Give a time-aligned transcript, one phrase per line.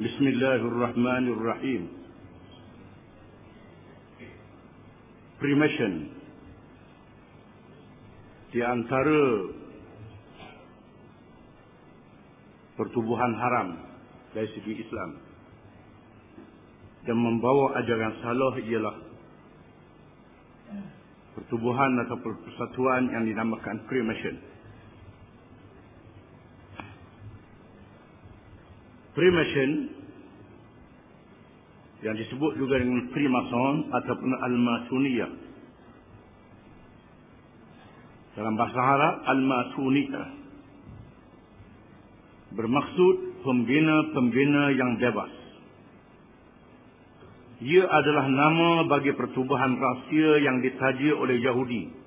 [0.00, 1.82] بسم الله الرحمن الرحيم
[5.44, 5.94] Freemason
[8.54, 9.50] di antara
[12.80, 13.68] pertubuhan haram
[14.32, 15.10] dari segi Islam
[17.04, 18.96] dan membawa ajaran salah ialah
[21.34, 24.36] pertubuhan atau persatuan yang dinamakan Freemason.
[29.14, 29.70] Freemason
[31.99, 35.31] yang disebut juga dengan Freemason ataupun Al-Masuniyah.
[38.39, 40.27] Dalam bahasa Arab, Al-Masuniyah
[42.55, 45.33] bermaksud pembina-pembina yang bebas.
[47.59, 51.99] Ia adalah nama bagi pertubuhan rahsia yang ditaja oleh Yahudi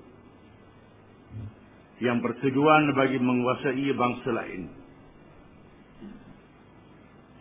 [2.02, 4.62] yang bertujuan bagi menguasai bangsa lain.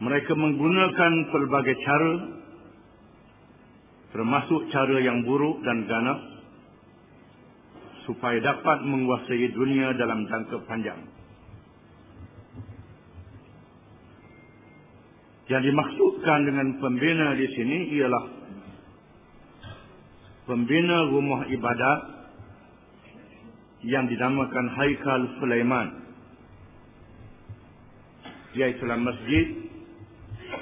[0.02, 2.41] Mereka menggunakan pelbagai cara
[4.12, 6.22] termasuk cara yang buruk dan ganas
[8.04, 11.00] supaya dapat menguasai dunia dalam jangka panjang.
[15.48, 18.26] Yang dimaksudkan dengan pembina di sini ialah
[20.48, 22.00] pembina rumah ibadat
[23.84, 25.88] yang dinamakan Haikal Sulaiman.
[28.52, 29.46] Iaitu masjid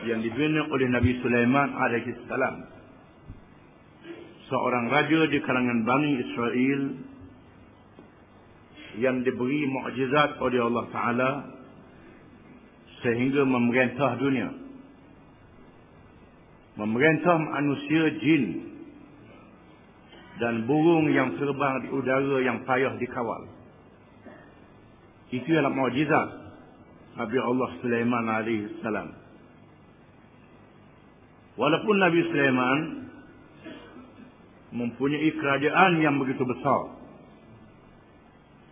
[0.06, 2.69] yang dibina oleh Nabi Sulaiman alaihi salam.
[4.50, 6.82] Seorang raja di kalangan Bani Israel
[8.98, 11.32] yang diberi mukjizat oleh Allah Taala
[13.06, 14.50] sehingga memerintah dunia.
[16.82, 18.44] Memerintah manusia jin
[20.42, 23.46] dan burung yang terbang di udara yang payah dikawal.
[25.30, 26.30] Itu adalah mukjizat
[27.22, 29.14] Nabi Allah Sulaiman alaihi salam.
[31.60, 32.80] Walaupun Nabi Sulaiman
[34.70, 37.00] mempunyai kerajaan yang begitu besar.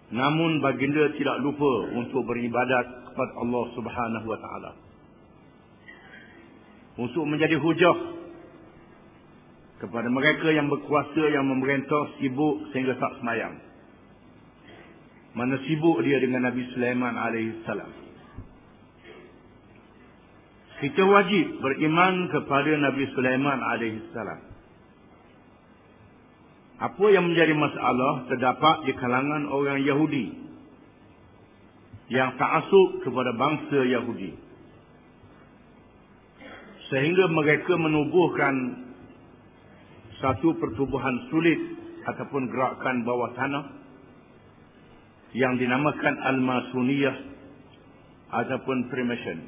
[0.08, 4.72] Namun baginda tidak lupa untuk beribadat kepada Allah Subhanahu wa taala.
[6.98, 7.98] Untuk menjadi hujah
[9.84, 13.62] kepada mereka yang berkuasa yang memerintah sibuk sehingga tak semayang.
[15.38, 17.92] Mana sibuk dia dengan Nabi Sulaiman alaihi salam.
[20.78, 24.47] Kita wajib beriman kepada Nabi Sulaiman alaihi salam.
[26.78, 30.30] Apa yang menjadi masalah terdapat di kalangan orang Yahudi
[32.14, 34.32] yang ta'asub kepada bangsa Yahudi.
[36.88, 38.86] Sehingga mereka menubuhkan
[40.22, 41.60] satu pertubuhan sulit
[42.08, 43.66] ataupun gerakan bawah tanah
[45.36, 47.18] yang dinamakan Al-Masuniyah
[48.32, 49.40] ataupun Freemason.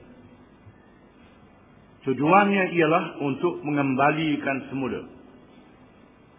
[2.10, 5.19] Tujuannya ialah untuk mengembalikan semula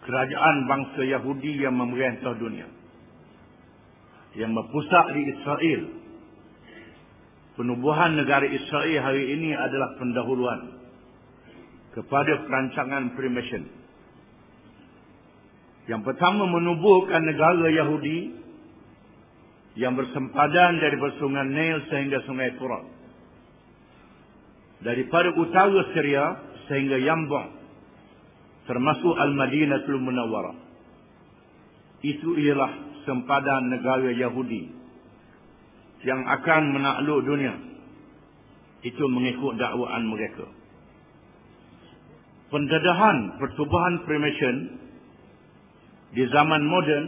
[0.05, 2.69] kerajaan bangsa Yahudi yang memerintah dunia.
[4.39, 5.83] Yang berpusat di Israel.
[7.59, 10.81] Penubuhan negara Israel hari ini adalah pendahuluan
[11.93, 13.65] kepada perancangan Freemason.
[15.91, 18.39] Yang pertama menubuhkan negara Yahudi
[19.77, 22.85] yang bersempadan dari sungai Nil sehingga sungai Furat.
[24.81, 26.25] Daripada utara Syria
[26.71, 27.60] sehingga Yambong
[28.71, 30.55] termasuk Al-Madinatul Munawwarah.
[32.07, 34.71] Itu ialah sempadan negara Yahudi
[36.07, 37.59] yang akan menakluk dunia.
[38.87, 40.47] Itu mengikut dakwaan mereka.
[42.55, 44.57] Pendedahan pertubuhan Freemason
[46.15, 47.05] di zaman moden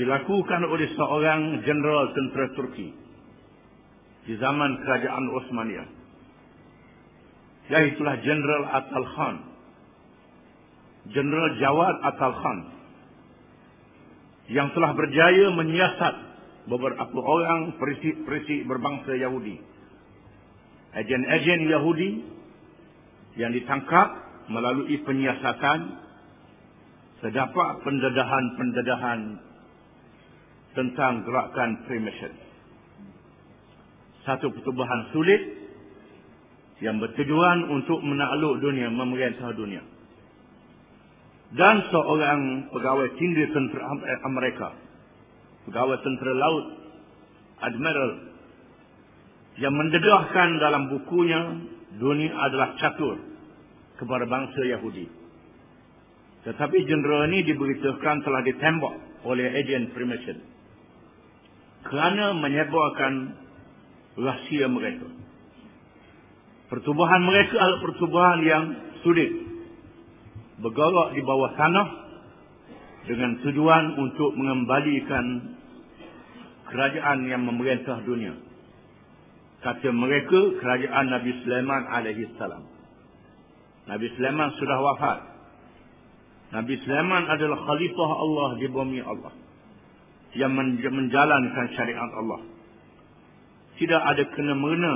[0.00, 2.88] dilakukan oleh seorang jeneral tentera Turki
[4.24, 5.84] di zaman kerajaan Osmania.
[7.68, 9.51] Iaitulah Jeneral Atal Khan.
[11.10, 12.58] Jeneral Jawad Atal Khan
[14.54, 16.14] yang telah berjaya menyiasat
[16.70, 19.58] beberapa orang perisi-perisi berbangsa Yahudi.
[20.92, 22.10] Agen-agen Yahudi
[23.34, 24.08] yang ditangkap
[24.52, 25.98] melalui penyiasatan
[27.24, 29.20] terdapat pendedahan-pendedahan
[30.76, 32.34] tentang gerakan Freemason.
[34.22, 35.42] Satu pertubuhan sulit
[36.82, 39.91] yang bertujuan untuk menakluk dunia, memerintah dunia
[41.52, 43.84] dan seorang pegawai tinggi tentera
[44.24, 44.72] Amerika,
[45.68, 46.66] pegawai tentera laut,
[47.62, 48.12] Admiral,
[49.60, 51.40] yang mendedahkan dalam bukunya
[52.00, 53.20] dunia adalah catur
[54.00, 55.06] kepada bangsa Yahudi.
[56.42, 58.94] Tetapi jeneral ini diberitahukan telah ditembak
[59.28, 60.38] oleh agen Freemason
[61.86, 63.12] kerana menyebarkan
[64.18, 65.06] rahsia mereka.
[66.70, 68.64] Pertubuhan mereka adalah pertubuhan yang
[69.04, 69.41] sulit.
[70.62, 71.88] Bergerak di bawah tanah
[73.10, 75.58] dengan tujuan untuk mengembalikan
[76.70, 78.38] kerajaan yang memerintah dunia.
[79.62, 82.66] Kata mereka kerajaan Nabi Sulaiman alaihi salam.
[83.86, 85.18] Nabi Sulaiman sudah wafat.
[86.52, 89.32] Nabi Sulaiman adalah khalifah Allah di bumi Allah
[90.34, 92.42] yang menjalankan syariat Allah.
[93.78, 94.94] Tidak ada kena-mengena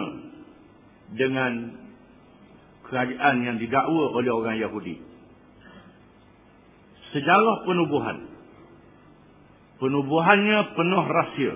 [1.14, 1.52] dengan
[2.86, 5.05] kerajaan yang didakwa oleh orang Yahudi.
[7.16, 8.28] Sejarah penubuhan.
[9.80, 11.54] Penubuhannya penuh rahsia.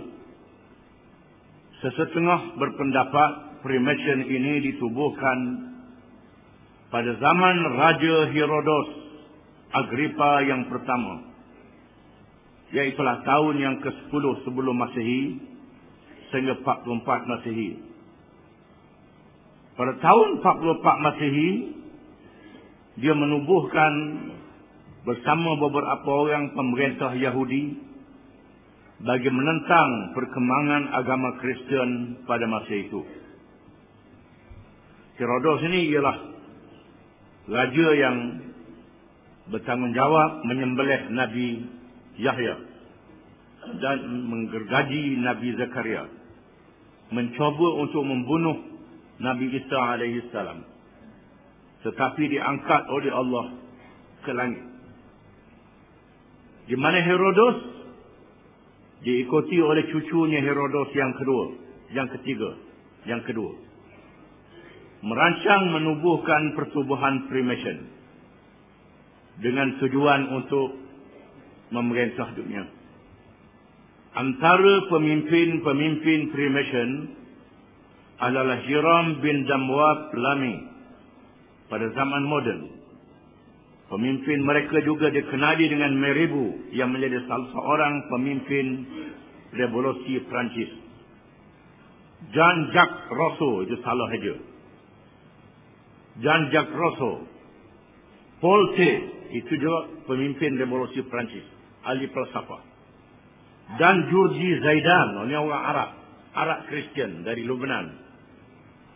[1.84, 5.38] Sesetengah berpendapat Freemason ini ditubuhkan
[6.88, 8.88] pada zaman Raja Herodos
[9.76, 11.28] Agrippa yang pertama.
[12.72, 15.44] Iaitulah tahun yang ke-10 sebelum Masehi
[16.32, 17.04] sehingga 44
[17.36, 17.84] Masehi.
[19.76, 21.50] Pada tahun 44 Masehi,
[22.96, 23.92] dia menubuhkan
[25.04, 27.90] bersama beberapa orang pemerintah Yahudi
[29.00, 33.00] bagi menentang perkembangan agama Kristian pada masa itu.
[35.16, 36.16] Herodos ini ialah
[37.48, 38.16] raja yang
[39.48, 41.48] bertanggungjawab menyembelih Nabi
[42.20, 42.56] Yahya
[43.80, 43.98] dan
[44.28, 46.04] menggergaji Nabi Zakaria.
[47.10, 48.56] Mencoba untuk membunuh
[49.18, 50.62] Nabi Isa alaihi salam.
[51.82, 53.44] Tetapi diangkat oleh Allah
[54.22, 54.69] ke langit.
[56.68, 57.56] Di mana Herodos
[59.00, 61.44] diikuti oleh cucunya Herodos yang kedua,
[61.96, 62.50] yang ketiga,
[63.08, 63.52] yang kedua.
[65.00, 67.78] Merancang menubuhkan pertubuhan Freemason
[69.40, 70.76] dengan tujuan untuk
[71.72, 72.68] memerintah dunia.
[74.10, 76.90] Antara pemimpin-pemimpin Freemason
[78.20, 80.54] adalah Hiram bin Damwab Lami
[81.72, 82.79] pada zaman moden.
[83.90, 88.86] Pemimpin mereka juga dikenali dengan Meribu yang menjadi salah seorang pemimpin
[89.50, 90.70] revolusi Perancis.
[92.30, 94.34] Jean-Jacques Rousseau itu salah saja.
[96.22, 97.26] Jean-Jacques Rousseau.
[98.38, 98.80] Paul T.
[99.34, 101.42] itu juga pemimpin revolusi Perancis.
[101.82, 102.62] Ahli falsafah.
[103.74, 105.26] Dan Georgi Zaidan.
[105.26, 105.90] Ini orang Arab.
[106.38, 107.90] Arab Kristian dari Lebanon.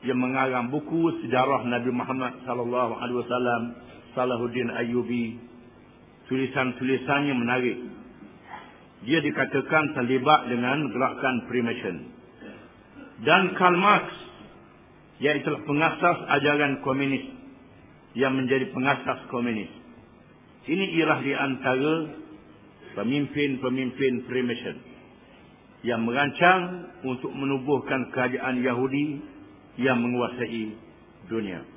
[0.07, 3.63] Yang mengarang buku sejarah Nabi Muhammad sallallahu alaihi wasallam
[4.15, 5.37] Salahuddin Ayyubi
[6.31, 7.79] tulisan-tulisannya menarik.
[9.05, 11.97] Dia dikatakan terlibat dengan gerakan Freemason.
[13.21, 14.07] Dan Karl Marx
[15.21, 17.23] iaitu pengasas ajaran komunis
[18.17, 19.69] yang menjadi pengasas komunis.
[20.65, 21.95] Ini ialah di antara
[22.97, 24.77] pemimpin-pemimpin Freemason
[25.85, 29.21] yang merancang untuk menubuhkan kerajaan Yahudi
[29.77, 30.73] yang menguasai
[31.29, 31.74] dunia.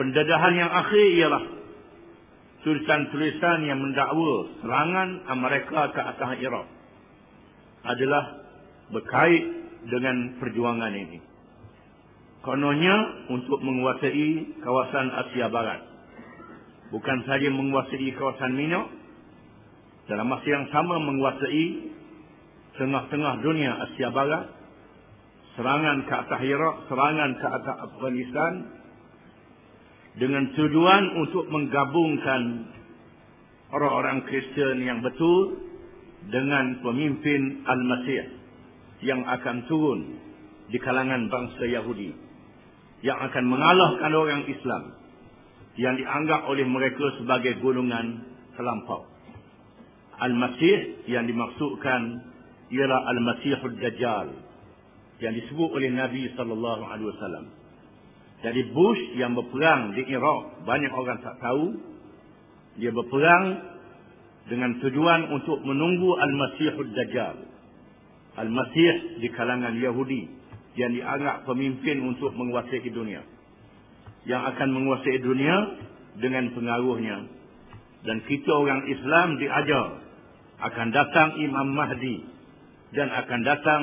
[0.00, 1.44] Pendedahan yang akhir ialah
[2.64, 6.64] tulisan-tulisan yang mendakwa serangan Amerika ke atas Iraq
[7.84, 8.24] adalah
[8.96, 9.44] berkait
[9.92, 11.20] dengan perjuangan ini.
[12.40, 15.84] Kononnya untuk menguasai kawasan Asia Barat.
[16.96, 18.88] Bukan saja menguasai kawasan minyak,
[20.08, 21.92] dalam masa yang sama menguasai
[22.80, 24.48] tengah-tengah dunia Asia Barat,
[25.60, 28.79] serangan ke atas Iraq, serangan ke atas Afghanistan,
[30.18, 32.42] dengan tujuan untuk menggabungkan
[33.70, 35.70] orang-orang Kristen yang betul
[36.28, 38.24] dengan pemimpin Al-Masih
[39.06, 40.00] yang akan turun
[40.68, 42.10] di kalangan bangsa Yahudi
[43.00, 44.82] yang akan mengalahkan orang Islam
[45.80, 48.26] yang dianggap oleh mereka sebagai golongan
[48.58, 49.08] terlampau.
[50.20, 52.20] Al-Masih yang dimaksudkan
[52.68, 54.28] ialah Al-Masihul Dajjal
[55.24, 57.46] yang disebut oleh Nabi sallallahu alaihi wasallam.
[58.40, 61.76] Jadi Bush yang berperang di Iraq, banyak orang tak tahu.
[62.80, 63.44] Dia berperang
[64.48, 67.36] dengan tujuan untuk menunggu Al-Masihud Dajjal.
[68.40, 70.24] Al-Masih di kalangan Yahudi
[70.80, 73.20] yang dianggap pemimpin untuk menguasai dunia.
[74.24, 75.56] Yang akan menguasai dunia
[76.16, 77.28] dengan pengaruhnya.
[78.08, 79.86] Dan kita orang Islam diajar
[80.64, 82.24] akan datang Imam Mahdi
[82.96, 83.82] dan akan datang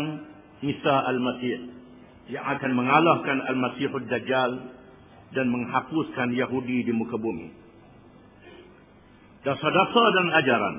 [0.66, 1.77] Isa Al-Masih
[2.28, 4.52] yang akan mengalahkan Al-Masihud Dajjal
[5.32, 7.52] dan menghapuskan Yahudi di muka bumi.
[9.48, 10.78] Dasar-dasar dan ajaran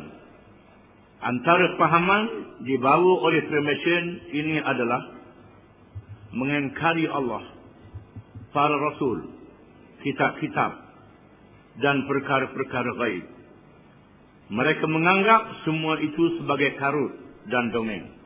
[1.25, 2.25] antara pahaman
[2.69, 4.05] dibawa oleh Freemason
[4.37, 5.03] ini adalah
[6.37, 7.49] mengengkari Allah,
[8.53, 9.33] para Rasul,
[10.05, 10.73] kitab-kitab
[11.81, 13.25] dan perkara-perkara gaib.
[14.49, 17.13] Mereka menganggap semua itu sebagai karut
[17.49, 18.18] dan dongeng.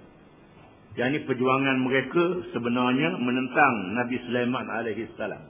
[0.93, 4.69] Yang perjuangan mereka sebenarnya menentang Nabi Sulaiman
[5.17, 5.43] salam.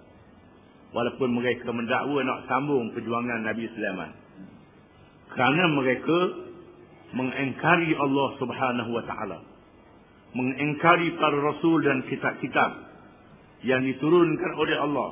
[0.95, 4.11] Walaupun mereka mendakwa nak sambung perjuangan Nabi Sulaiman.
[5.35, 6.19] Kerana mereka
[7.11, 9.39] mengingkari Allah Subhanahu wa taala.
[10.33, 12.71] Mengingkari para rasul dan kitab-kitab
[13.67, 15.11] yang diturunkan oleh Allah.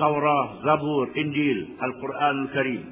[0.00, 2.82] Taurah, Zabur, Injil, Al-Quran Al-Karim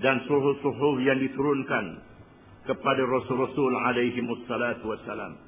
[0.00, 2.00] dan suhuf-suhuf yang diturunkan
[2.64, 5.45] kepada rasul-rasul alaihi wassalatu wassalam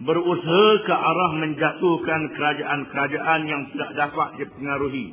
[0.00, 5.12] berusaha ke arah menjatuhkan kerajaan-kerajaan yang tidak dapat dipengaruhi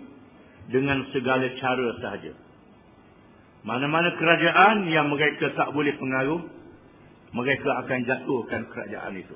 [0.72, 2.34] dengan segala cara sahaja.
[3.68, 6.40] Mana-mana kerajaan yang mereka tak boleh pengaruh,
[7.36, 9.36] mereka akan jatuhkan kerajaan itu.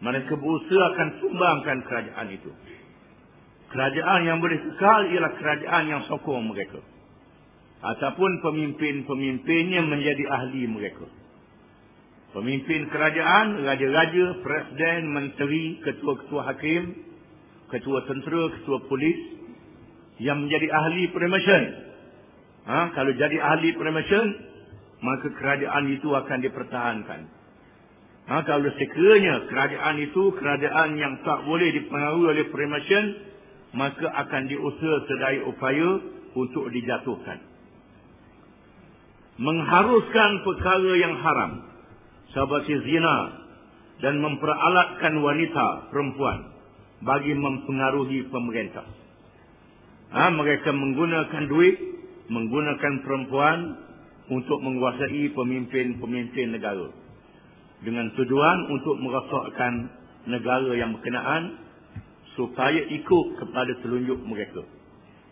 [0.00, 2.50] Mereka berusaha akan sumbangkan kerajaan itu.
[3.72, 6.80] Kerajaan yang boleh kekal ialah kerajaan yang sokong mereka.
[7.84, 11.04] Ataupun pemimpin-pemimpinnya menjadi ahli mereka.
[12.34, 16.90] Pemimpin kerajaan, raja-raja, presiden, menteri, ketua-ketua hakim,
[17.70, 19.18] ketua tentera, ketua polis
[20.18, 21.62] yang menjadi ahli perempuan.
[22.66, 22.90] Ha?
[22.90, 24.26] Kalau jadi ahli perempuan,
[24.98, 27.20] maka kerajaan itu akan dipertahankan.
[28.26, 28.34] Ha?
[28.42, 33.04] Kalau sekiranya kerajaan itu kerajaan yang tak boleh dipengaruhi oleh perempuan,
[33.78, 36.02] maka akan diusaha sedaya upaya
[36.34, 37.38] untuk dijatuhkan.
[39.38, 41.73] Mengharuskan perkara yang haram
[42.34, 43.16] seperti zina
[44.02, 46.50] dan memperalatkan wanita perempuan
[47.06, 48.84] bagi mempengaruhi pemerintah.
[50.14, 51.76] Ha, mereka menggunakan duit,
[52.28, 53.58] menggunakan perempuan
[54.30, 56.90] untuk menguasai pemimpin-pemimpin negara.
[57.84, 59.90] Dengan tujuan untuk merosakkan
[60.30, 61.60] negara yang berkenaan
[62.34, 64.62] supaya ikut kepada telunjuk mereka.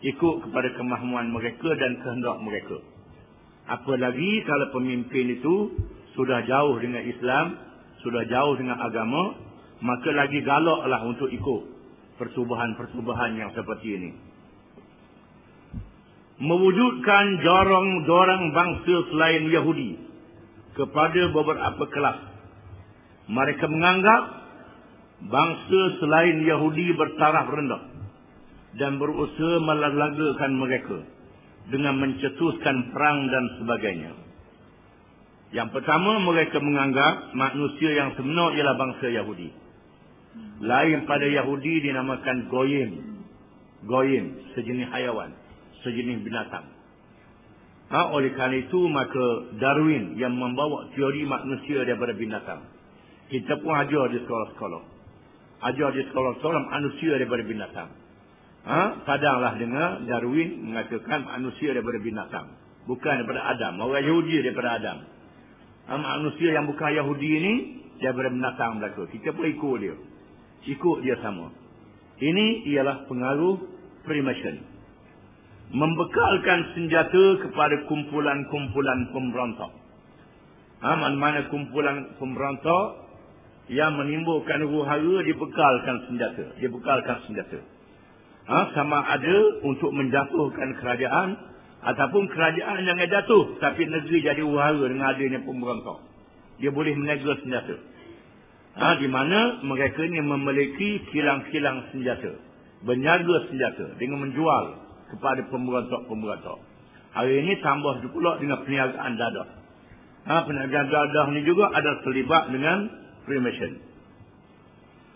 [0.03, 2.79] Ikut kepada kemahuan mereka dan kehendak mereka.
[3.71, 5.55] Apalagi kalau pemimpin itu
[6.13, 7.47] sudah jauh dengan Islam,
[8.05, 9.39] sudah jauh dengan agama,
[9.83, 11.63] maka lagi galaklah untuk ikut
[12.21, 14.11] pertubuhan-pertubuhan yang seperti ini.
[16.43, 19.91] Mewujudkan jorong-jorong bangsa selain Yahudi
[20.75, 22.19] kepada beberapa kelas.
[23.31, 24.23] Mereka menganggap
[25.31, 27.83] bangsa selain Yahudi bertaraf rendah
[28.81, 30.99] dan berusaha melalagakan mereka
[31.71, 34.13] dengan mencetuskan perang dan sebagainya.
[35.53, 39.53] Yang pertama mereka menganggap manusia yang sebenar ialah bangsa Yahudi.
[40.65, 42.91] Lain pada Yahudi dinamakan Goyim.
[43.85, 45.37] Goyim, sejenis hayawan,
[45.85, 46.73] sejenis binatang.
[47.93, 52.65] Ha, oleh kerana itu maka Darwin yang membawa teori manusia daripada binatang.
[53.29, 54.83] Kita pun ajar di sekolah-sekolah.
[55.69, 57.91] Ajar di sekolah-sekolah manusia daripada binatang.
[58.65, 62.47] Ha, kadanglah dengar Darwin mengatakan manusia daripada binatang.
[62.89, 63.77] Bukan daripada Adam.
[63.85, 64.99] Orang Yahudi daripada Adam
[65.99, 67.55] manusia yang bukan Yahudi ini
[68.01, 69.03] daripada binatang belaka.
[69.11, 69.97] Kita pun ikut dia.
[70.69, 71.51] Ikut dia sama.
[72.23, 73.57] Ini ialah pengaruh
[74.07, 74.63] Freemason.
[75.73, 79.73] Membekalkan senjata kepada kumpulan-kumpulan pemberontak.
[80.83, 82.87] Ha, mana-mana kumpulan pemberontak
[83.71, 86.45] yang menimbulkan huru-hara dibekalkan senjata.
[86.61, 87.59] Dibekalkan senjata.
[88.43, 91.52] Ha, sama ada untuk menjatuhkan kerajaan
[91.83, 93.59] Ataupun kerajaan yang jatuh.
[93.59, 95.99] Tapi negeri jadi uhara dengan adanya pemberontak.
[96.63, 97.75] Dia boleh menegur senjata.
[98.73, 102.39] Ha, di mana mereka ini memiliki kilang-kilang senjata.
[102.87, 103.99] Berniaga senjata.
[103.99, 104.65] Dengan menjual
[105.11, 106.59] kepada pemberontak-pemberontak.
[107.13, 109.49] Hari ini tambah pula dengan perniagaan dadah.
[110.23, 112.79] Ha, perniagaan dadah ini juga ada terlibat dengan
[113.27, 113.91] Freemason.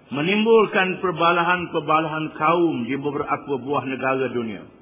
[0.07, 4.76] Menimbulkan perbalahan-perbalahan kaum di beberapa buah negara dunia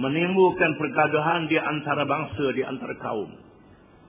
[0.00, 3.30] menimbulkan pergaduhan di antara bangsa, di antara kaum.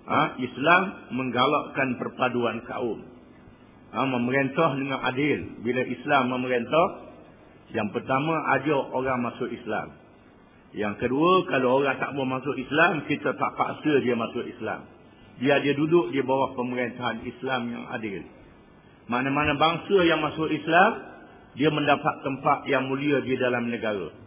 [0.07, 0.39] Ha?
[0.39, 0.81] Islam
[1.11, 3.03] menggalakkan perpaduan kaum.
[3.91, 3.99] Ha?
[4.07, 5.59] Memerintah dengan adil.
[5.59, 7.11] Bila Islam memerintah,
[7.75, 9.99] yang pertama ajak orang masuk Islam.
[10.71, 14.87] Yang kedua, kalau orang tak mau masuk Islam, kita tak paksa dia masuk Islam.
[15.43, 18.23] Dia dia duduk di bawah pemerintahan Islam yang adil.
[19.11, 20.91] Mana-mana bangsa yang masuk Islam,
[21.59, 24.20] dia mendapat tempat yang mulia di dalam negara.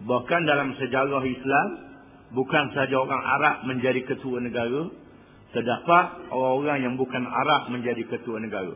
[0.00, 1.68] Bahkan dalam sejarah Islam,
[2.32, 4.88] bukan saja orang Arab menjadi ketua negara,
[5.52, 8.72] terdapat orang-orang yang bukan Arab menjadi ketua negara.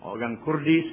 [0.00, 0.88] Orang Kurdis,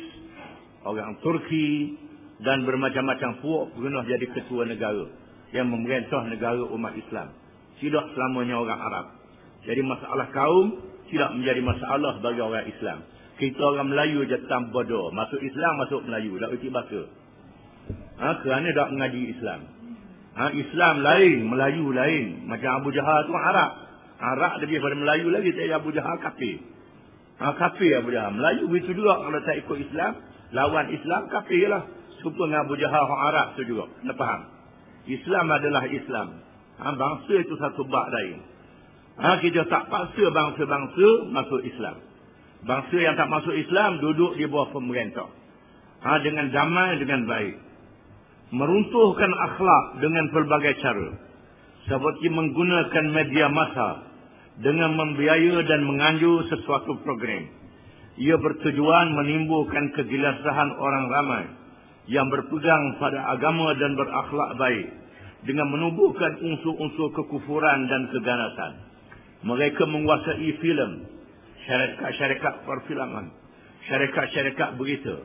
[0.83, 1.95] orang Turki,
[2.41, 5.05] dan bermacam-macam puak pernah jadi ketua negara
[5.53, 7.31] yang memerintah negara umat Islam.
[7.79, 9.05] Tidak selamanya orang Arab.
[9.61, 10.67] Jadi masalah kaum
[11.11, 12.99] tidak menjadi masalah bagi orang Islam.
[13.37, 15.09] Kita orang Melayu je tanpa bodoh.
[15.13, 16.37] Masuk Islam, masuk Melayu.
[16.37, 17.01] Tak erti bahasa
[18.21, 19.61] ha, kerana tak mengaji Islam.
[20.31, 22.47] Ha, Islam lain, Melayu lain.
[22.47, 23.71] Macam Abu Jahal tu Arab.
[24.21, 25.49] Arab lebih daripada Melayu lagi.
[25.57, 26.63] Saya Abu Jahal kafir.
[27.41, 28.31] Ha, kafir Abu Jahal.
[28.37, 30.13] Melayu begitu juga kalau tak ikut Islam.
[30.55, 31.83] Lawan Islam kafir lah.
[32.23, 33.89] Suka dengan Abu Jahal orang Arab tu juga.
[33.99, 34.41] Kena faham.
[35.09, 36.27] Islam adalah Islam.
[36.79, 38.37] Ha, bangsa itu satu bak lain.
[39.19, 41.97] Ha, kita tak paksa bangsa-bangsa masuk Islam.
[42.63, 45.27] Bangsa yang tak masuk Islam duduk di bawah pemerintah.
[46.05, 47.70] Ha, dengan damai, dengan baik.
[48.51, 51.09] Meruntuhkan akhlak dengan pelbagai cara.
[51.87, 54.11] Seperti menggunakan media massa
[54.59, 57.47] dengan membiaya dan menganjur sesuatu program.
[58.19, 61.45] Ia bertujuan menimbulkan kegilasahan orang ramai
[62.11, 64.87] yang berpegang pada agama dan berakhlak baik
[65.47, 68.73] dengan menubuhkan unsur-unsur kekufuran dan keganasan.
[69.41, 71.07] Mereka menguasai filem,
[71.65, 73.33] syarikat-syarikat perfilman,
[73.89, 75.15] syarikat-syarikat berita,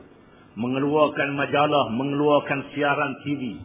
[0.57, 3.61] mengeluarkan majalah, mengeluarkan siaran TV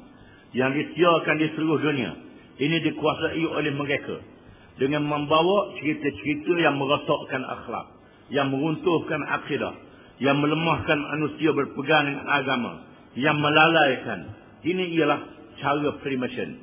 [0.53, 2.13] yang disiarkan di seluruh dunia.
[2.61, 4.21] Ini dikuasai oleh mereka
[4.77, 7.87] dengan membawa cerita-cerita yang merosakkan akhlak,
[8.29, 9.73] yang meruntuhkan akidah,
[10.21, 12.73] yang melemahkan manusia berpegang dengan agama,
[13.17, 14.37] yang melalaikan.
[14.63, 15.21] Ini ialah
[15.59, 16.61] cara Freemason.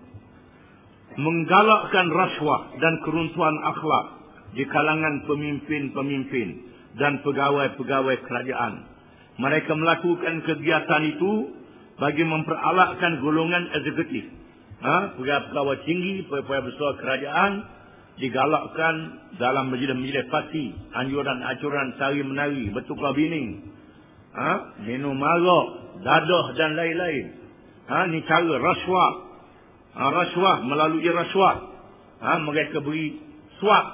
[1.19, 4.05] Menggalakkan rasuah dan keruntuhan akhlak
[4.53, 6.47] di kalangan pemimpin-pemimpin
[7.01, 8.98] dan pegawai-pegawai kerajaan.
[9.39, 11.31] Mereka melakukan kegiatan itu
[11.95, 14.27] bagi memperalakkan golongan eksekutif.
[14.83, 15.15] Ha?
[15.15, 17.51] Pegawai-pegawai tinggi, pegawai besar kerajaan,
[18.19, 18.95] digalakkan
[19.39, 23.71] dalam majlis-majlis parti anjuran-anjuran tari menari bertukar bining
[24.35, 24.75] ha?
[24.83, 25.67] minum marak
[26.03, 27.25] dadah dan lain-lain
[27.87, 28.05] ha?
[28.11, 29.11] ni cara rasuah
[29.95, 30.03] ha?
[30.11, 31.55] rasuah melalui rasuah
[32.19, 32.31] ha?
[32.43, 33.23] mereka beri
[33.63, 33.85] suap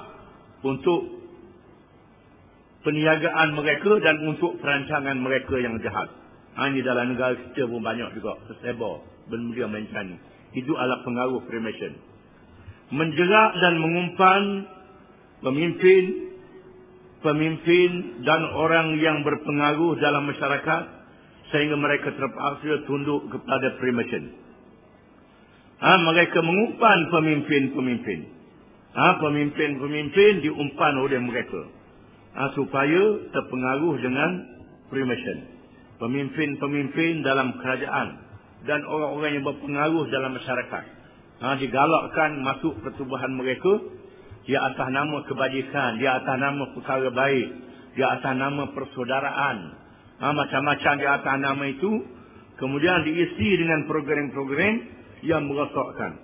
[0.66, 1.15] untuk
[2.86, 6.06] peniagaan mereka dan untuk perancangan mereka yang jahat
[6.54, 6.70] ha?
[6.70, 10.06] ini dalam negara kita pun banyak juga tersebar benda-benda macam
[10.54, 11.98] itu adalah pengaruh Freemason
[12.94, 14.42] menjerak dan mengumpan
[15.42, 16.04] pemimpin
[17.26, 20.82] pemimpin dan orang yang berpengaruh dalam masyarakat
[21.50, 24.24] sehingga mereka terpaksa tunduk kepada Freemason.
[25.76, 28.20] Ha, mereka mengumpan pemimpin-pemimpin.
[28.96, 31.68] Ha, pemimpin-pemimpin diumpan oleh mereka.
[32.36, 34.30] Ha, supaya terpengaruh dengan
[34.92, 35.38] Freemason.
[35.96, 38.08] Pemimpin-pemimpin dalam kerajaan
[38.68, 40.84] dan orang-orang yang berpengaruh dalam masyarakat
[41.40, 43.80] ha, digalakkan masuk pertubuhan mereka
[44.44, 47.48] di atas nama kebajikan, di atas nama perkara baik,
[47.96, 49.58] di atas nama persaudaraan.
[50.20, 51.92] Ha, macam-macam di atas nama itu
[52.60, 54.74] kemudian diisi dengan program-program
[55.24, 56.20] yang merosakkan.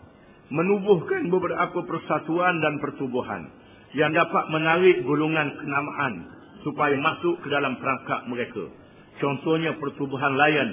[0.53, 3.62] Menubuhkan beberapa persatuan dan pertubuhan
[3.93, 6.15] yang dapat menarik golongan kenamaan
[6.65, 8.65] supaya masuk ke dalam perangkap mereka.
[9.21, 10.71] Contohnya pertubuhan Lion,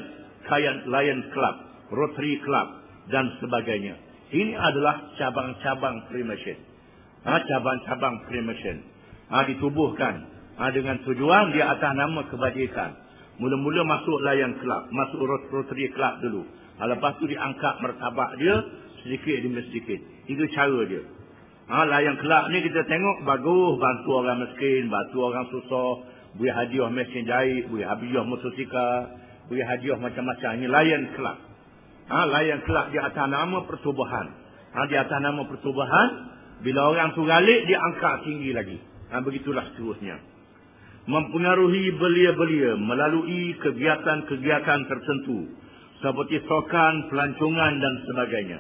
[0.88, 1.56] Lion Club,
[1.92, 2.68] Rotary Club
[3.12, 4.00] dan sebagainya.
[4.30, 6.58] Ini adalah cabang-cabang Freemason.
[7.26, 8.78] Ha, cabang-cabang Freemason.
[9.34, 10.16] Ha, ditubuhkan.
[10.62, 12.94] Ha, dengan tujuan di atas nama kebajikan.
[13.42, 14.86] Mula-mula masuk layan kelab.
[14.94, 16.42] Masuk Rotary Club dulu.
[16.78, 18.56] Ha, lepas tu diangkat mertabak dia.
[19.02, 20.00] Sedikit demi sedikit.
[20.30, 21.19] Itu cara dia.
[21.70, 23.78] Ha, layan kelab ni kita tengok bagus.
[23.78, 24.90] Bantu orang miskin.
[24.90, 25.92] Bantu orang susah.
[26.34, 27.70] Beri hadiah mesin jahit.
[27.70, 29.14] Beri hadiah motosikal.
[29.54, 30.50] Beri hadiah macam-macam.
[30.58, 31.38] Ini layan kelab.
[32.10, 34.28] Ha, layan kelak di atas nama pertubuhan.
[34.74, 36.08] Ha, di atas nama pertubuhan,
[36.66, 38.78] bila orang tu galik, dia angkat tinggi lagi.
[39.14, 40.18] Ha, begitulah seterusnya.
[41.06, 45.54] Mempengaruhi belia-belia melalui kegiatan-kegiatan tertentu.
[46.02, 48.60] Seperti sokan, pelancongan dan sebagainya.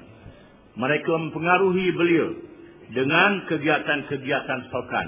[0.78, 2.49] Mereka mempengaruhi belia
[2.90, 5.08] dengan kegiatan-kegiatan sokan.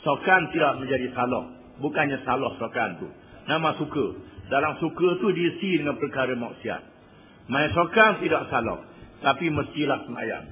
[0.00, 1.44] Sokan tidak menjadi salah.
[1.78, 3.08] Bukannya salah sokan tu.
[3.48, 4.06] Nama suka.
[4.48, 6.82] Dalam suka tu diisi dengan perkara maksiat.
[7.48, 8.84] Main sokang tidak salah.
[9.20, 10.46] Tapi mestilah semayang.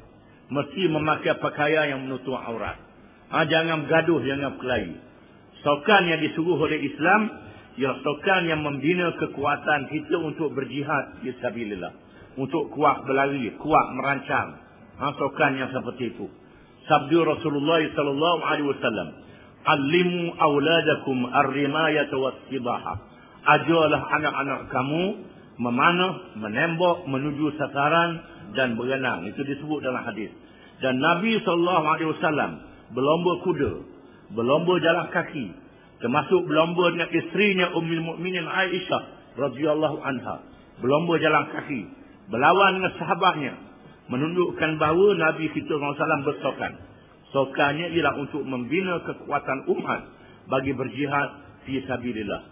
[0.52, 2.76] Mesti memakai pakaian yang menutup aurat.
[3.32, 4.94] Ha, jangan bergaduh, jangan berkelahi.
[5.64, 7.20] Sokan yang disuruh oleh Islam,
[7.76, 11.92] ialah sokan yang membina kekuatan kita untuk berjihad di sabilillah.
[12.38, 14.60] Untuk kuat berlari, kuat merancang.
[15.02, 16.26] Ha, sokan yang seperti itu.
[16.86, 19.08] Sabdu Rasulullah sallallahu alaihi wasallam,
[19.66, 22.94] "Allimu auladakum ar-rimayata was-sibaha."
[23.46, 25.02] Ajarlah anak-anak kamu
[25.62, 28.10] memanah, menembak, menuju sasaran
[28.58, 29.24] dan berenang.
[29.30, 30.30] Itu disebut dalam hadis.
[30.84, 32.52] Dan Nabi SAW
[32.92, 33.72] berlomba kuda,
[34.36, 35.46] berlomba jalan kaki,
[36.04, 39.02] termasuk berlomba dengan isterinya Ummul Mukminin Aisyah
[39.40, 40.44] radhiyallahu anha,
[40.84, 41.80] berlomba jalan kaki,
[42.28, 43.54] berlawan dengan sahabatnya,
[44.06, 46.72] menunjukkan bahawa Nabi kita SAW bersokan.
[47.34, 50.00] Sokannya ialah untuk membina kekuatan umat
[50.46, 51.28] bagi berjihad
[51.66, 52.42] fi sabilillah.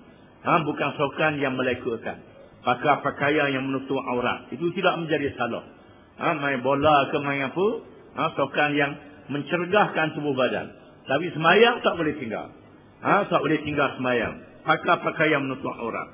[0.44, 2.20] Ha, bukan sokan yang melekutkan
[2.64, 4.50] pakai pakaian yang menutup aurat.
[4.50, 5.64] Itu tidak menjadi salah.
[6.18, 7.66] Ha, main bola ke main apa.
[8.18, 8.92] Ha, sokan yang
[9.30, 10.72] mencerdahkan tubuh badan.
[11.04, 12.50] Tapi semayang tak boleh tinggal.
[13.04, 14.34] Ha, tak boleh tinggal semayang.
[14.64, 16.08] Pakai pakaian menutup aurat.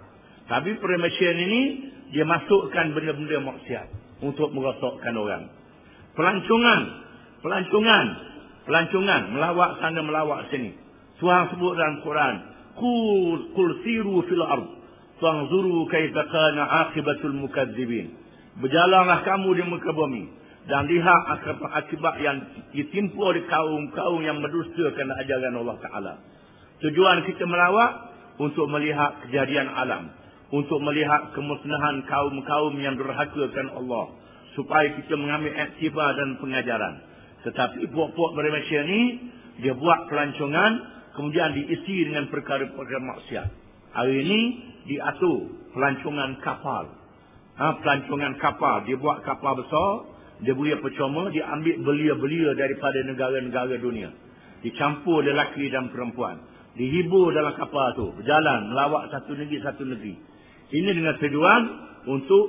[0.51, 1.63] Tapi peremasian ini,
[2.11, 3.87] dia masukkan benda-benda maksiat
[4.21, 5.49] untuk merosokkan orang.
[6.17, 6.81] Pelancongan.
[7.41, 8.07] Pelancongan.
[8.69, 9.23] Pelancongan.
[9.33, 10.77] Melawak sana, melawak sini.
[11.21, 12.35] Tuhan sebut dalam Quran.
[12.77, 14.69] Kul, kul siru fil ard.
[15.21, 18.17] Fanzuru kaifa kana akibatul mukadzibin.
[18.61, 20.25] Berjalanlah kamu di muka bumi.
[20.69, 21.21] Dan lihat
[21.83, 22.37] akibat yang
[22.77, 26.15] ditimpu oleh kaum-kaum yang mendustakan ajaran Allah Ta'ala.
[26.85, 30.20] Tujuan kita melawak untuk melihat kejadian alam.
[30.51, 34.19] Untuk melihat kemusnahan kaum-kaum yang durhakakan Allah.
[34.59, 36.95] Supaya kita mengambil aktifah dan pengajaran.
[37.47, 39.31] Tetapi puak-puak Malaysia ni,
[39.63, 40.73] dia buat pelancongan,
[41.15, 43.49] kemudian diisi dengan perkara-perkara maksiat.
[43.95, 44.41] Hari ini,
[44.91, 46.99] diatur pelancongan kapal.
[47.55, 48.91] Ha, pelancongan kapal.
[48.91, 49.91] Dia buat kapal besar,
[50.43, 54.11] dia beri percuma, dia ambil belia-belia daripada negara-negara dunia.
[54.67, 60.15] Dicampur lelaki dan perempuan dihibur dalam kapal tu berjalan melawak satu negeri satu negeri
[60.71, 61.63] ini dengan tujuan
[62.07, 62.45] untuk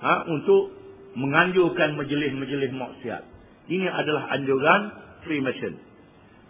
[0.00, 0.62] ha, untuk
[1.16, 3.22] menganjurkan majlis-majlis maksiat.
[3.70, 4.80] Ini adalah anjuran
[5.24, 5.74] Freemason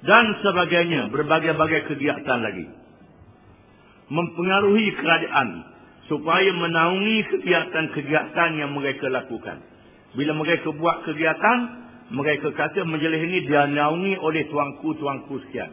[0.05, 2.67] dan sebagainya berbagai-bagai kegiatan lagi.
[4.11, 5.49] Mempengaruhi kerajaan
[6.11, 9.65] supaya menaungi kegiatan-kegiatan yang mereka lakukan.
[10.13, 15.73] Bila mereka buat kegiatan mereka kata majlis ini dia naungi oleh tuanku-tuanku sekian.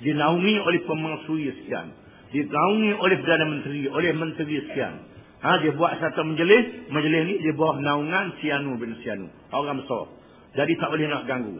[0.00, 1.92] Dinaungi oleh pemasui sekian.
[2.28, 4.94] Dinaungi oleh Perdana Menteri, oleh Menteri sekian.
[5.38, 9.32] Ha, dia buat satu majlis, majlis ni dia bawah naungan Sianu bin Sianu.
[9.54, 10.12] Orang besar.
[10.58, 11.56] Jadi tak boleh nak ganggu.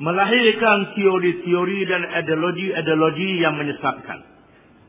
[0.00, 4.18] Melahirkan teori-teori dan ideologi-ideologi yang menyesatkan.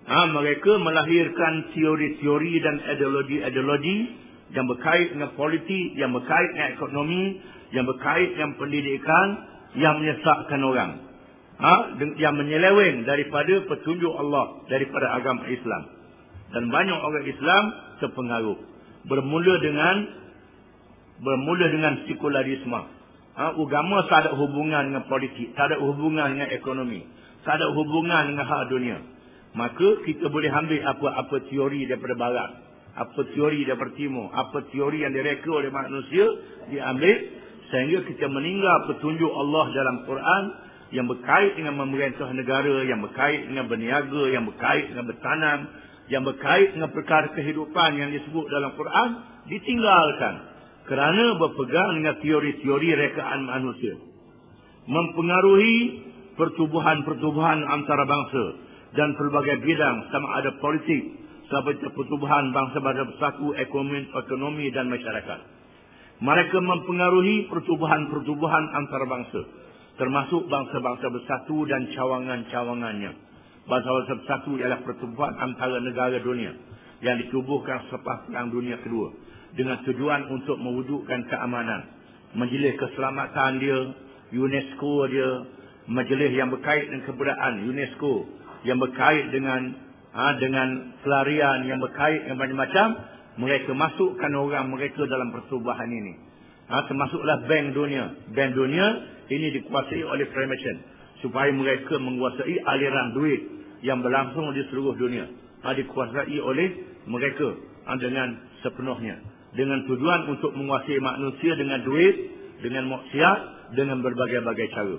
[0.08, 3.97] Ha, mereka melahirkan teori-teori dan ideologi-ideologi
[4.56, 7.23] yang berkait dengan politik, yang berkait dengan ekonomi,
[7.75, 9.27] yang berkait dengan pendidikan,
[9.75, 11.11] yang menyesatkan orang
[11.62, 11.74] ha,
[12.17, 15.84] yang menyeleweng daripada petunjuk Allah daripada agama Islam.
[16.52, 17.63] Dan banyak orang Islam
[18.04, 18.60] terpengaruh.
[19.08, 19.95] Bermula dengan
[21.21, 22.82] bermula dengan sekularisme.
[23.38, 27.08] Ha, agama tak ada hubungan dengan politik tak ada hubungan dengan ekonomi
[27.41, 28.97] tak ada hubungan dengan hak dunia.
[29.52, 32.52] Maka kita boleh ambil apa-apa teori daripada barat
[32.91, 36.28] apa teori daripada timur apa teori yang direka oleh manusia
[36.67, 37.15] diambil
[37.71, 40.43] sehingga kita meninggal petunjuk Allah dalam Quran
[40.91, 45.60] yang berkait dengan memerintah negara, yang berkait dengan berniaga, yang berkait dengan bertanam,
[46.12, 49.10] yang berkait dengan perkara kehidupan yang disebut dalam Quran,
[49.47, 50.36] ditinggalkan.
[50.91, 53.95] Kerana berpegang dengan teori-teori rekaan manusia.
[54.91, 55.77] Mempengaruhi
[56.36, 58.43] pertubuhan-pertubuhan antara bangsa
[58.99, 61.15] dan pelbagai bidang sama ada politik,
[61.47, 65.39] seperti pertubuhan bangsa-bangsa bersatu, ekonomi, ekonomi dan masyarakat.
[66.19, 69.61] Mereka mempengaruhi pertubuhan-pertubuhan antara bangsa
[69.99, 73.12] termasuk bangsa-bangsa bersatu dan cawangan-cawangannya.
[73.67, 76.54] Bangsa-bangsa bersatu ialah pertumbuhan antara negara dunia
[77.01, 79.10] yang ditubuhkan selepas Perang Dunia Kedua
[79.58, 81.82] dengan tujuan untuk mewujudkan keamanan.
[82.38, 83.80] Majlis keselamatan dia,
[84.32, 85.30] UNESCO dia,
[85.91, 88.13] majlis yang berkait dengan kebudayaan UNESCO
[88.63, 89.73] yang berkait dengan
[90.13, 92.88] ha, dengan pelarian yang berkait dengan macam-macam,
[93.41, 96.13] mereka masukkan orang mereka dalam pertubuhan ini.
[96.71, 98.32] Ha, termasuklah Bank Dunia.
[98.32, 98.88] Bank Dunia
[99.32, 100.78] ini dikuasai oleh Freemason
[101.24, 103.41] supaya mereka menguasai aliran duit
[103.82, 105.26] yang berlangsung di seluruh dunia.
[105.63, 106.67] Ha, dikuasai oleh
[107.08, 107.56] mereka
[107.88, 109.24] ha, dengan sepenuhnya.
[109.56, 112.15] Dengan tujuan untuk menguasai manusia dengan duit,
[112.60, 113.39] dengan maksiat,
[113.76, 114.98] dengan berbagai-bagai cara.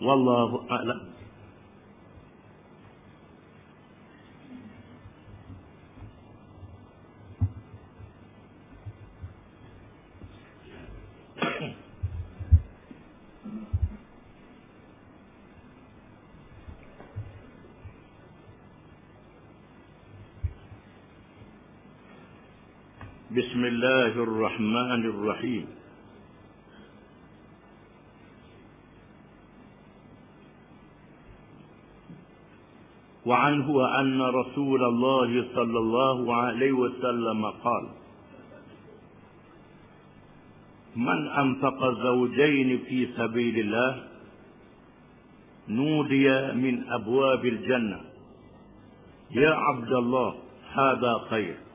[0.00, 1.19] Wallahu a'lam.
[23.30, 25.66] بسم الله الرحمن الرحيم.
[33.26, 37.84] وعنه أن رسول الله صلى الله عليه وسلم قال
[40.96, 43.92] من أنفق زوجين في سبيل الله
[45.68, 48.00] نودي من أبواب الجنة.
[49.30, 50.34] يا عبد الله
[50.74, 51.69] هذا خير.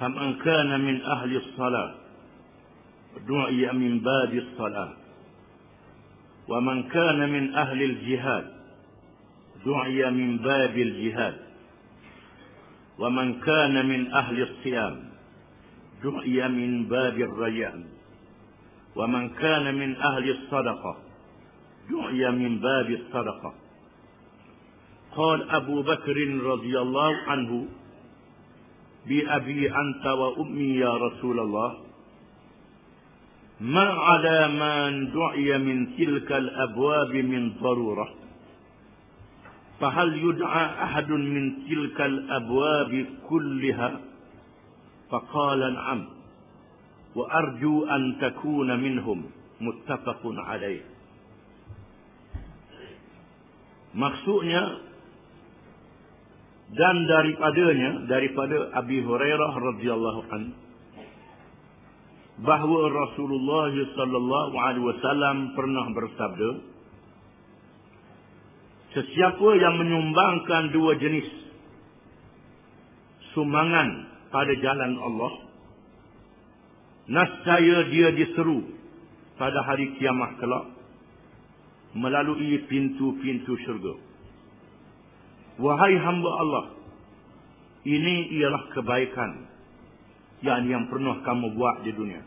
[0.00, 1.94] فمن كان من أهل الصلاة
[3.28, 4.92] دعي من باب الصلاة.
[6.48, 8.46] ومن كان من أهل الجهاد
[9.66, 11.36] دعي من باب الجهاد.
[12.98, 15.04] ومن كان من أهل الصيام
[16.04, 17.84] دعي من باب الريان.
[18.96, 20.96] ومن كان من أهل الصدقة
[21.90, 23.54] دعي من باب الصدقة.
[25.16, 27.68] قال أبو بكر رضي الله عنه
[29.06, 31.76] بأبي أنت وأمي يا رسول الله.
[33.60, 38.08] ما على من دعي من تلك الأبواب من ضرورة؟
[39.80, 44.00] فهل يدعى أحد من تلك الأبواب كلها؟
[45.10, 46.08] فقال نعم
[47.14, 49.24] وأرجو أن تكون منهم.
[49.60, 50.80] متفق عليه.
[53.94, 54.78] maksudnya
[56.68, 60.42] dan daripadanya daripada Abi Hurairah radhiyallahu an
[62.44, 66.50] bahawa Rasulullah sallallahu alaihi wasallam pernah bersabda
[68.88, 71.28] Sesiapa yang menyumbangkan dua jenis
[73.36, 75.32] sumbangan pada jalan Allah
[77.04, 78.64] nascaya dia diseru
[79.36, 80.72] pada hari kiamat kelak
[81.96, 84.07] melalui pintu-pintu syurga.
[85.58, 86.64] Wahai hamba Allah,
[87.82, 89.50] ini ialah kebaikan
[90.46, 92.22] yang yang pernah kamu buat di dunia.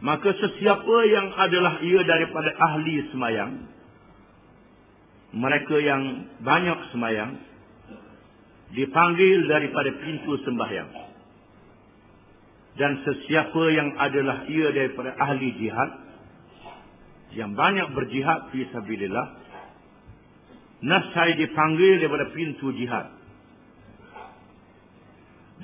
[0.00, 3.52] Maka sesiapa yang adalah ia daripada ahli semayang,
[5.36, 7.40] mereka yang banyak semayang,
[8.72, 10.90] dipanggil daripada pintu sembahyang.
[12.76, 15.90] Dan sesiapa yang adalah ia daripada ahli jihad,
[17.36, 19.45] yang banyak berjihad fi sabilillah
[20.84, 23.08] nasai dipanggil daripada pintu jihad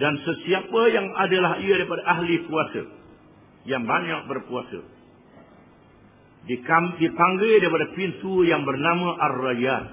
[0.00, 2.82] dan sesiapa yang adalah ia daripada ahli puasa
[3.68, 4.80] yang banyak berpuasa
[6.98, 9.84] dipanggil daripada pintu yang bernama Ar-Rayyan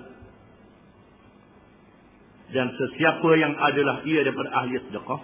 [2.49, 5.21] dan sesiapa yang adalah ia daripada ahli sedekah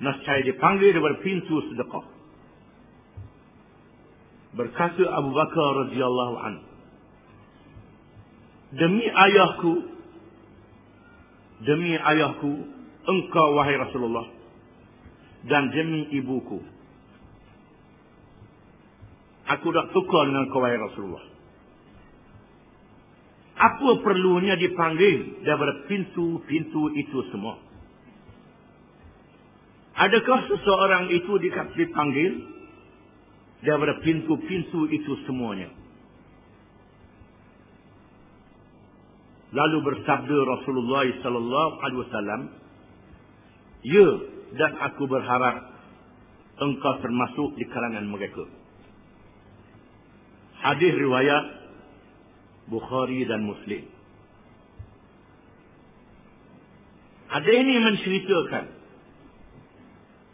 [0.00, 2.20] nascaya dipanggil daripada pintu sedekah
[4.50, 6.54] Berkata Abu Bakar radhiyallahu an.
[8.70, 9.72] Demi ayahku
[11.66, 12.50] demi ayahku
[13.04, 14.26] engkau wahai Rasulullah
[15.48, 16.60] dan demi ibuku.
[19.50, 21.24] Aku tak suka dengan kau wahai Rasulullah.
[23.60, 27.60] Apa perlunya dipanggil daripada pintu-pintu itu semua?
[30.00, 31.32] Adakah seseorang itu
[31.76, 32.32] dipanggil
[33.60, 35.68] daripada pintu-pintu itu semuanya.
[39.50, 42.40] Lalu bersabda Rasulullah sallallahu alaihi wasallam,
[43.82, 44.08] "Ya,
[44.54, 45.74] dan aku berharap
[46.62, 48.46] engkau termasuk di kalangan mereka."
[50.60, 51.44] Hadis riwayat
[52.70, 53.82] Bukhari dan Muslim.
[57.30, 58.64] Hadis ini menceritakan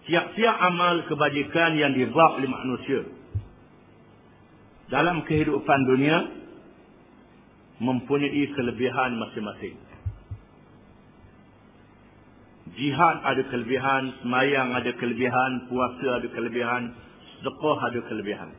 [0.09, 3.01] tiap-tiap amal kebajikan yang dibuat oleh manusia
[4.93, 6.46] dalam kehidupan dunia
[7.81, 9.77] mempunyai kelebihan masing-masing.
[12.77, 16.93] Jihad ada kelebihan, semayang ada kelebihan, puasa ada kelebihan,
[17.39, 18.51] sedekah ada kelebihan.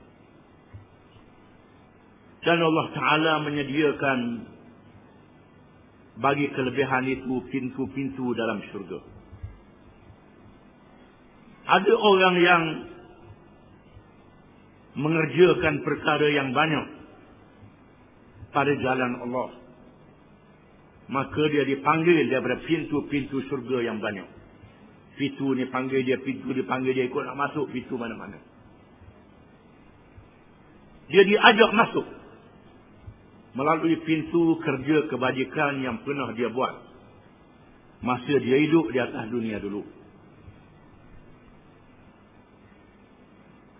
[2.45, 4.19] Dan Allah Ta'ala menyediakan
[6.17, 8.99] bagi kelebihan itu pintu-pintu dalam syurga.
[11.67, 12.63] Ada orang yang
[14.97, 16.96] mengerjakan perkara yang banyak
[18.58, 19.54] pada jalan Allah.
[21.13, 24.26] Maka dia dipanggil daripada pintu-pintu surga yang banyak.
[25.13, 28.41] Pintu ni panggil dia, pintu dipanggil dia ikut nak masuk pintu mana-mana.
[31.13, 32.06] Dia diajak masuk
[33.54, 36.82] melalui pintu kerja kebajikan yang pernah dia buat.
[38.02, 39.86] Masa dia hidup di atas dunia dulu.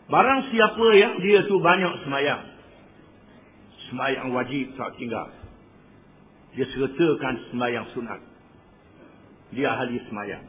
[0.08, 2.57] Barang siapa yang dia tu banyak semayang.
[3.88, 5.32] Semayang wajib tak tinggal.
[6.56, 8.20] Dia sertakan semayang sunat.
[9.56, 10.44] Dia ahli semayang.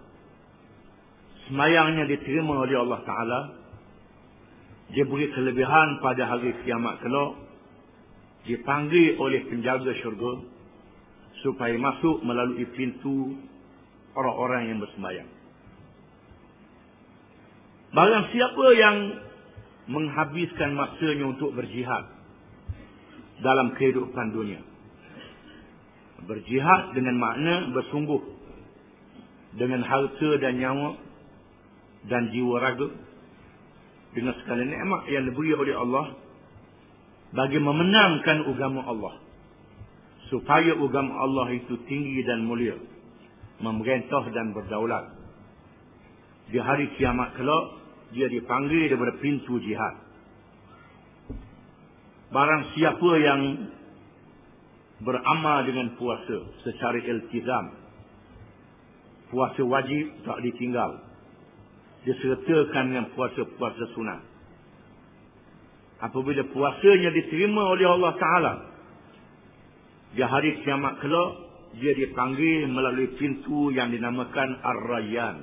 [1.47, 3.41] Semayangnya diterima oleh Allah Ta'ala.
[4.91, 7.33] Dia beri kelebihan pada hari kiamat kelak.
[8.49, 10.43] Dipanggil oleh penjaga syurga.
[11.47, 13.39] Supaya masuk melalui pintu
[14.19, 15.31] orang-orang yang bersemayang.
[17.95, 18.97] Barang siapa yang
[19.89, 22.18] menghabiskan masanya untuk berjihad
[23.45, 24.61] dalam kehidupan dunia.
[26.27, 28.21] Berjihad dengan makna bersungguh
[29.57, 30.91] dengan harta dan nyawa
[32.11, 32.89] dan jiwa raga
[34.13, 36.07] dengan segala nikmat yang diberi oleh Allah
[37.33, 39.15] bagi memenangkan agama Allah
[40.29, 42.77] supaya agama Allah itu tinggi dan mulia
[43.63, 45.19] memerintah dan berdaulat
[46.49, 47.65] di hari kiamat kelak
[48.17, 50.08] dia dipanggil daripada pintu jihad.
[52.29, 53.41] Barang siapa yang
[55.01, 57.89] beramal dengan puasa secara iltizam
[59.29, 61.05] puasa wajib tak ditinggal.
[61.99, 64.21] Disertakan dengan puasa-puasa sunat
[65.99, 68.55] apabila puasanya diterima oleh Allah Ta'ala
[70.15, 71.31] di hari kiamat kelak
[71.77, 75.37] dia dipanggil melalui pintu yang dinamakan Ar-Rayyan.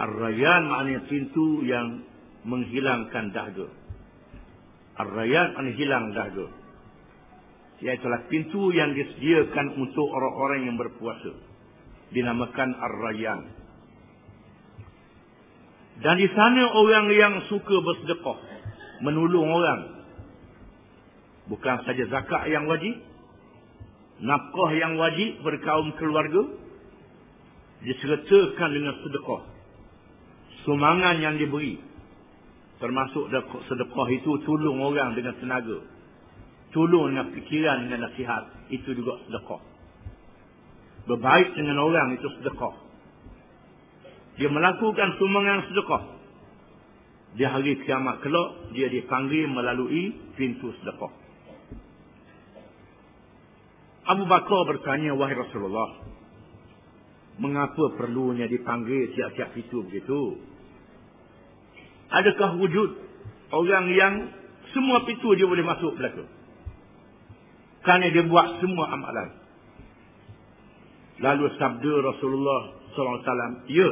[0.00, 2.06] Ar-Rayyan maknanya pintu yang
[2.46, 3.68] menghilangkan dahaga
[5.00, 6.46] Ar-Rayyan maknanya hilang dahaga
[7.82, 11.34] iaitulah pintu yang disediakan untuk orang-orang yang berpuasa.
[12.14, 13.40] Dinamakan Ar-Rayyan.
[16.02, 18.38] Dan di sana orang yang suka bersedekah
[19.02, 19.80] menolong orang.
[21.50, 23.02] Bukan saja zakat yang wajib
[24.22, 26.42] nafkah yang wajib berkaum keluarga
[27.82, 29.42] disertakan dengan sedekah.
[30.62, 31.82] Sumangan yang diberi
[32.82, 33.30] termasuk
[33.70, 35.78] sedekah itu tolong orang dengan tenaga.
[36.74, 38.66] Tolong dengan fikiran dengan nasihat.
[38.74, 39.62] Itu juga sedekah.
[41.06, 42.74] Berbaik dengan orang itu sedekah.
[44.42, 46.02] Dia melakukan sumbangan sedekah.
[47.32, 51.12] Di hari kiamat kelak dia dipanggil melalui pintu sedekah.
[54.02, 56.02] Abu Bakar bertanya wahai Rasulullah
[57.38, 60.51] mengapa perlunya dipanggil tiap-tiap pintu begitu
[62.12, 62.90] adakah wujud
[63.52, 64.14] orang yang
[64.72, 66.24] semua pintu dia boleh masuk belaka
[67.82, 69.28] kerana dia buat semua amalan.
[71.22, 72.60] Lalu sabda Rasulullah
[72.94, 73.90] SAW, ya.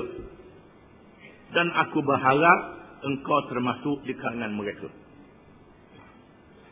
[1.50, 2.61] Dan aku berharap
[3.02, 4.87] engkau termasuk di kalangan mereka.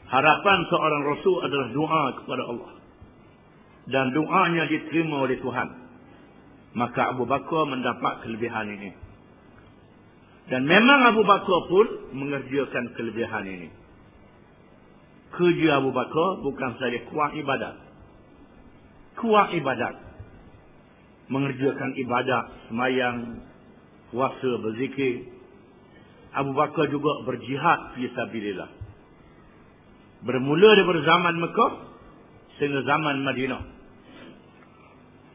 [0.08, 2.72] Harapan seorang Rasul adalah doa kepada Allah.
[3.88, 5.68] Dan doanya diterima oleh Tuhan.
[6.78, 8.90] Maka Abu Bakar mendapat kelebihan ini.
[10.48, 13.68] Dan memang Abu Bakar pun mengerjakan kelebihan ini
[15.38, 17.76] kerja Abu Bakar bukan saja kuat ibadat.
[19.18, 19.94] Kuat ibadat.
[21.28, 23.44] Mengerjakan ibadat, semayang,
[24.10, 25.28] puasa, berzikir.
[26.32, 28.70] Abu Bakar juga berjihad fi sabilillah.
[30.24, 31.72] Bermula daripada zaman Mekah
[32.58, 33.62] sehingga zaman Madinah.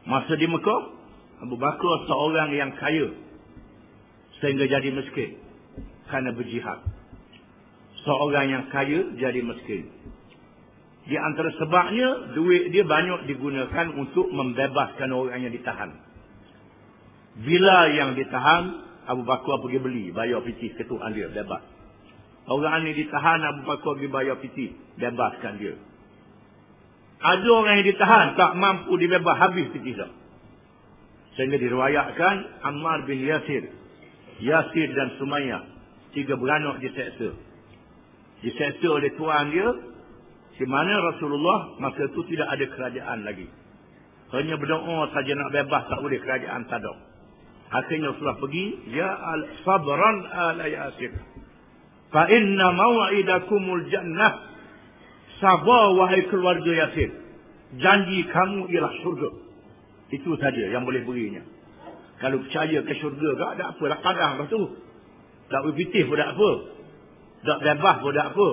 [0.04, 0.80] Masa di Mekah,
[1.48, 3.08] Abu Bakar seorang yang kaya
[4.42, 5.38] sehingga jadi miskin
[6.10, 6.82] kerana berjihad
[8.04, 9.88] seorang yang kaya jadi miskin.
[11.04, 15.92] Di antara sebabnya, duit dia banyak digunakan untuk membebaskan orang yang ditahan.
[17.44, 18.62] Bila yang ditahan,
[19.04, 21.60] Abu Bakar pergi beli, bayar piti ketua dia, bebas.
[22.48, 25.76] Orang yang ditahan, Abu Bakar pergi bayar piti, bebaskan dia.
[27.20, 30.08] Ada orang yang ditahan, tak mampu dibebas, habis piti dah.
[31.36, 33.83] Sehingga diriwayatkan, Ammar bin Yasir,
[34.42, 35.62] Yasir dan Sumayyah,
[36.14, 37.34] tiga beranak diseksa.
[38.42, 39.68] Disettle oleh tuan dia.
[40.54, 43.50] Di mana Rasulullah masa itu tidak ada kerajaan lagi.
[44.30, 46.82] Hanya berdoa saja nak bebas tak boleh kerajaan tak
[47.74, 51.10] akhirnya Rasulullah pergi ya al sabran ala yasir.
[52.14, 54.54] Fa inna maw'idakumul jannah.
[55.42, 57.10] Sabar wahai keluarga yasir.
[57.82, 59.30] Janji kamu ialah syurga.
[60.14, 61.42] Itu saja yang boleh berinya
[62.24, 64.62] kalau percaya ke syurga tak ada apa dah padang lepas tu
[65.52, 66.50] tak berpitih pun tak apa
[67.44, 68.48] tak bebas pun tak apa.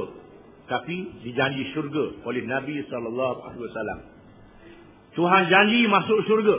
[0.67, 3.99] Tapi dijanji syurga oleh Nabi SAW.
[5.15, 6.57] Tuhan janji masuk syurga.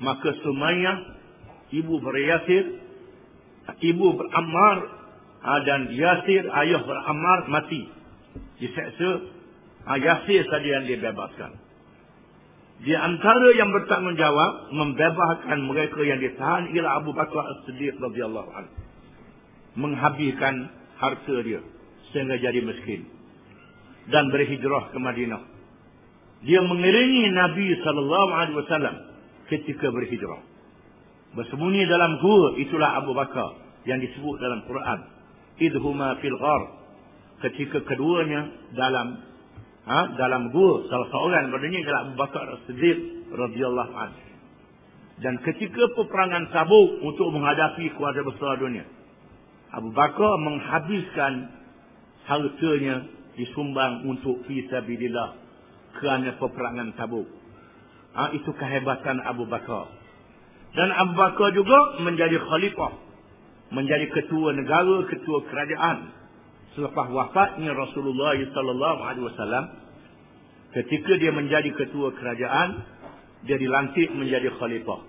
[0.00, 0.92] Maka semuanya
[1.72, 2.64] ibu beryasir,
[3.80, 4.76] ibu berammar
[5.44, 7.88] ah, dan Yasir, ayah berammar mati.
[8.60, 9.10] Diseksa,
[9.88, 11.56] ah, Yasir saja yang dibebaskan.
[12.78, 18.74] Di antara yang bertanggungjawab membebaskan mereka yang ditahan ialah Abu Bakar As-Siddiq radhiyallahu anhu.
[19.78, 21.62] Menghabiskan harta dia
[22.14, 23.06] sehingga jadi miskin
[24.14, 25.42] dan berhijrah ke Madinah.
[26.46, 28.96] Dia mengiringi Nabi sallallahu alaihi wasallam
[29.50, 30.40] ketika berhijrah.
[31.34, 34.98] Bersembunyi dalam gua itulah Abu Bakar yang disebut dalam Quran.
[35.58, 36.62] Idhuma fil ghar.
[37.38, 39.27] Ketika keduanya dalam
[39.88, 42.98] ha, dalam gua salah seorang berdiri adalah Abu Bakar As-Siddiq
[43.32, 44.28] radhiyallahu anhu.
[45.18, 48.86] Dan ketika peperangan Tabuk untuk menghadapi kuasa besar dunia,
[49.74, 51.50] Abu Bakar menghabiskan
[52.28, 53.02] hartanya
[53.34, 55.34] disumbang untuk fisabilillah
[55.98, 57.26] kerana peperangan Tabuk.
[58.14, 59.90] Ha, itu kehebatan Abu Bakar.
[60.74, 62.92] Dan Abu Bakar juga menjadi khalifah.
[63.68, 65.98] Menjadi ketua negara, ketua kerajaan.
[66.78, 69.64] Selepas wafatnya Rasulullah sallallahu alaihi wasallam
[70.78, 72.86] ketika dia menjadi ketua kerajaan,
[73.42, 75.02] dia dilantik menjadi khalifah.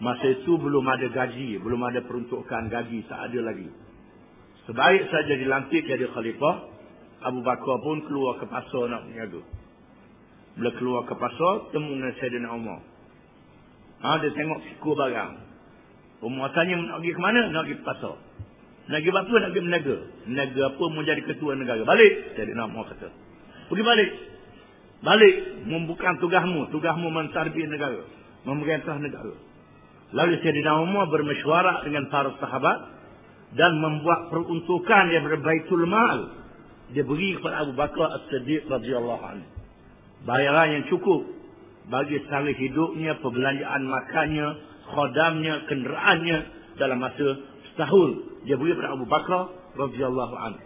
[0.00, 3.68] Masa itu belum ada gaji, belum ada peruntukan gaji, tak ada lagi.
[4.64, 6.56] Sebaik saja dilantik jadi khalifah,
[7.28, 9.44] Abu Bakar pun keluar ke pasar nak berniaga.
[10.56, 12.80] Bila keluar ke pasar, temu dengan Sayyidina Umar.
[14.00, 15.32] Ha, dia tengok siku barang.
[16.24, 17.40] Umar tanya nak pergi ke mana?
[17.52, 18.16] Nak pergi ke pasar.
[18.86, 19.22] Pergi apa?
[19.22, 19.96] Nak pergi berniaga.
[20.26, 21.82] Berniaga apa menjadi ketua negara.
[21.86, 22.12] Balik.
[22.34, 23.08] Sayyidina Umar kata.
[23.70, 24.10] Pergi balik.
[25.02, 25.34] Balik.
[25.70, 26.70] Membuka tugasmu.
[26.74, 28.02] Tugasmu mentarbih negara.
[28.42, 29.34] Memerintah negara.
[30.12, 32.78] Lalu Sayyidina Umar bermesyuarat dengan para sahabat.
[33.54, 36.42] Dan membuat peruntukan yang berbaitul mal.
[36.92, 39.48] Dia beri kepada Abu Bakar As-Siddiq radhiyallahu anhu.
[40.28, 41.24] Bayaran yang cukup
[41.90, 44.48] bagi sehari hidupnya, perbelanjaan makannya,
[44.92, 46.38] khodamnya, kenderaannya
[46.78, 47.26] dalam masa
[47.78, 48.10] sahur
[48.44, 49.48] dia beri kepada Abu Bakar
[49.78, 50.62] radhiyallahu anhu.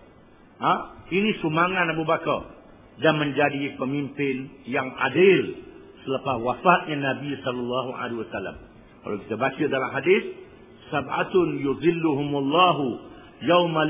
[0.61, 0.73] Ha?
[1.13, 2.57] Ini sumangan Abu Bakar
[3.05, 5.61] dan menjadi pemimpin yang adil
[6.07, 8.57] selepas wafatnya Nabi sallallahu alaihi wasallam.
[9.05, 10.23] Kalau kita baca dalam hadis
[10.91, 12.85] sab'atun yuzilluhumullahu
[13.43, 13.83] yawma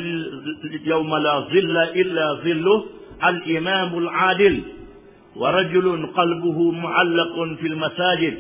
[0.83, 2.81] yawma la zilla illa zilluh
[3.21, 4.55] al-imamul adil
[5.37, 8.35] wa rajulun qalbuhu mu'allaqun fil masajid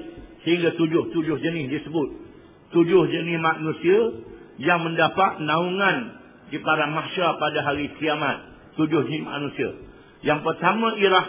[0.45, 2.09] sehingga tujuh tujuh jenis disebut
[2.73, 4.01] tujuh jenis manusia
[4.57, 5.97] yang mendapat naungan
[6.49, 8.37] di pada mahsyar pada hari kiamat
[8.81, 9.71] tujuh jenis manusia
[10.23, 11.25] yang pertama ialah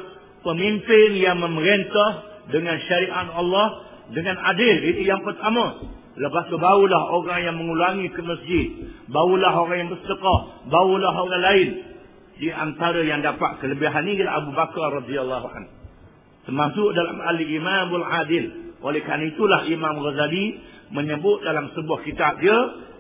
[0.46, 2.10] pemimpin yang memerintah
[2.54, 3.68] dengan syariat Allah
[4.14, 8.90] dengan adil itu yang pertama Lepas tu barulah orang yang mengulangi ke masjid.
[9.06, 10.40] Barulah orang yang bersedekah.
[10.66, 11.70] Barulah orang lain.
[12.42, 15.72] Di antara yang dapat kelebihan ini adalah Abu Bakar radhiyallahu anhu.
[16.50, 18.46] Termasuk dalam Al-Imamul Adil.
[18.82, 20.58] Oleh kerana itulah Imam Ghazali
[20.90, 22.58] menyebut dalam sebuah kitab dia.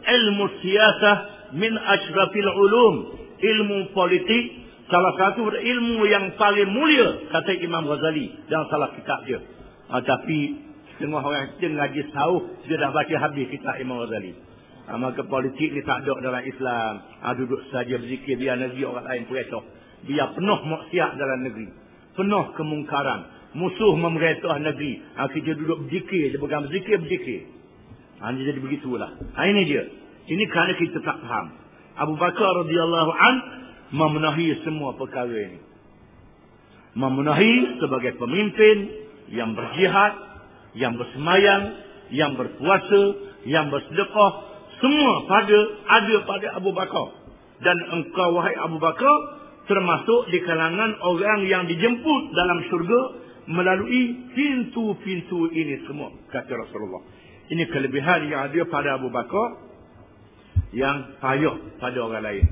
[0.07, 1.15] Ilmu siyasah
[1.55, 2.95] min ashrafil ulum.
[3.37, 4.65] Ilmu politik.
[4.87, 7.27] Salah satu ilmu yang paling mulia.
[7.27, 9.43] Kata Imam Ghazali dalam salah kitab dia.
[9.91, 14.33] Ha, tapi Setengah orang kita ngaji sauh, dia dah baca habis kitab Imam Ghazali.
[14.89, 16.93] Ha, maka politik ni tak ada dalam Islam.
[17.21, 19.61] Ha, duduk saja berzikir, biar negeri orang lain peresoh.
[20.09, 21.69] Biar penuh maksiat dalam negeri.
[22.17, 23.53] Penuh kemungkaran.
[23.53, 25.05] Musuh memerintah negeri.
[25.21, 26.97] Ha, kita duduk berzikir, dia pegang berzikir,
[28.19, 28.25] berzikir.
[28.25, 29.09] Ha, jadi begitulah.
[29.35, 29.83] Ha, ini dia.
[30.27, 31.47] Ini kerana kita tak faham.
[31.97, 33.35] Abu Bakar radhiyallahu an
[33.91, 35.59] memenuhi semua perkara ini.
[36.97, 38.77] Memenuhi sebagai pemimpin
[39.31, 40.13] yang berjihad,
[40.75, 41.63] yang bersemayang,
[42.11, 43.03] yang berpuasa,
[43.45, 44.31] yang bersedekah,
[44.81, 45.59] semua pada
[45.89, 47.07] ada pada Abu Bakar.
[47.63, 49.17] Dan engkau wahai Abu Bakar
[49.65, 53.01] termasuk di kalangan orang yang dijemput dalam syurga
[53.47, 57.16] melalui pintu-pintu ini semua kata Rasulullah.
[57.47, 59.67] Ini kelebihan yang ada pada Abu Bakar
[60.75, 62.45] yang payah pada orang lain.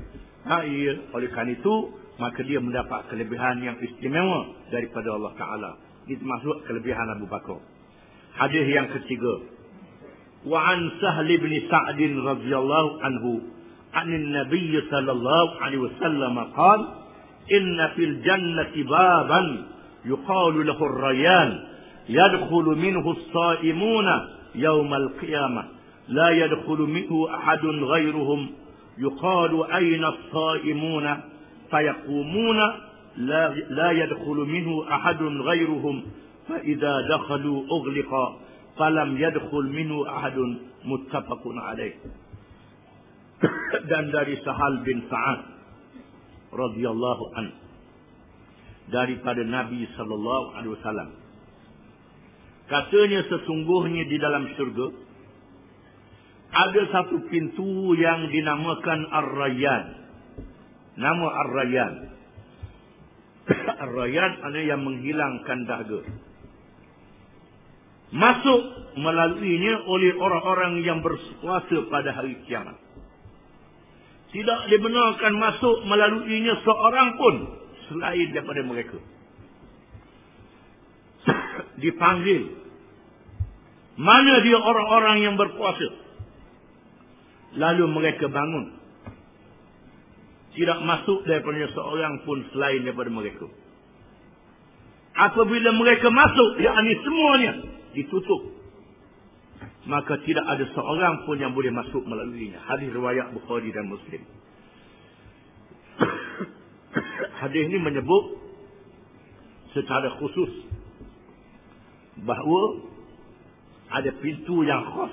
[0.46, 0.94] Ha, iya.
[1.12, 1.74] Oleh kerana itu,
[2.16, 5.70] maka dia mendapat kelebihan yang istimewa daripada Allah Ta'ala.
[6.08, 7.60] Itu masuk kelebihan Abu Bakar.
[8.40, 9.52] Hadis yang ketiga.
[10.46, 13.30] Wa an bin Sa'd radhiyallahu anhu
[13.90, 16.86] an Nabi sallallahu alaihi wasallam qala
[17.50, 19.46] inna fil jannati baban
[20.06, 21.50] yuqalu lahu ar-rayyan
[22.06, 25.64] yadkhulu minhu as-sa'imuna يوم القيامة
[26.08, 28.50] لا يدخل منه أحد غيرهم.
[28.98, 31.06] يقال أين الصائمون؟
[31.70, 32.58] فيقومون
[33.16, 36.02] لا, لا يدخل منه أحد غيرهم.
[36.48, 38.12] فإذا دخلوا أغلق
[38.78, 40.38] فلم يدخل منه أحد.
[40.86, 41.94] متفق عليه.
[43.90, 45.40] Dan dari Sahal bin Sa'ad
[46.56, 47.46] radhiyallahu an
[48.88, 51.25] daripada Nabi sallallahu alaihi wasallam.
[52.66, 54.86] Katanya sesungguhnya di dalam syurga
[56.56, 59.84] ada satu pintu yang dinamakan Ar-Rayyan
[60.98, 61.94] nama Ar-Rayyan
[63.86, 66.00] Ar-Rayyan adalah yang menghilangkan dahaga
[68.14, 68.60] masuk
[68.96, 72.78] melaluinya oleh orang-orang yang berkuasa pada hari kiamat.
[74.30, 77.34] Tidak dibenarkan masuk melaluinya seorang pun
[77.88, 78.98] selain daripada mereka.
[81.82, 82.42] Dipanggil.
[83.96, 85.88] Mana dia orang-orang yang berkuasa?
[87.56, 88.76] Lalu mereka bangun.
[90.56, 93.48] Tidak masuk daripada seorang pun selain daripada mereka.
[95.16, 97.52] Apabila mereka masuk, yakni semuanya,
[97.96, 98.56] ditutup
[99.86, 104.22] maka tidak ada seorang pun yang boleh masuk melaluinya hadis riwayat Bukhari dan Muslim
[107.40, 108.24] hadis ini menyebut
[109.72, 110.65] secara khusus
[112.22, 112.62] bahawa
[113.92, 115.12] ada pintu yang khas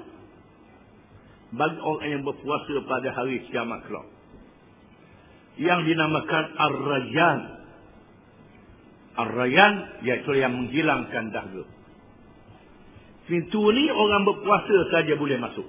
[1.53, 4.07] bagi orang yang berpuasa pada hari kiamat kelak
[5.61, 7.39] yang dinamakan Ar-Rayyan
[9.13, 11.63] Ar-Rayyan iaitu yang menghilangkan dahaga
[13.23, 15.67] Pintu ni orang berpuasa saja boleh masuk.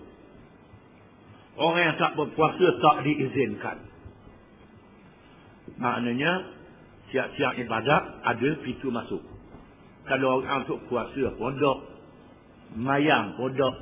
[1.54, 3.78] Orang yang tak berpuasa tak diizinkan.
[5.78, 6.50] Maknanya
[7.14, 9.22] siap-siap ibadat ada pintu masuk.
[10.04, 11.78] Kalau orang untuk puasa pondok,
[12.76, 13.74] mayang pondok,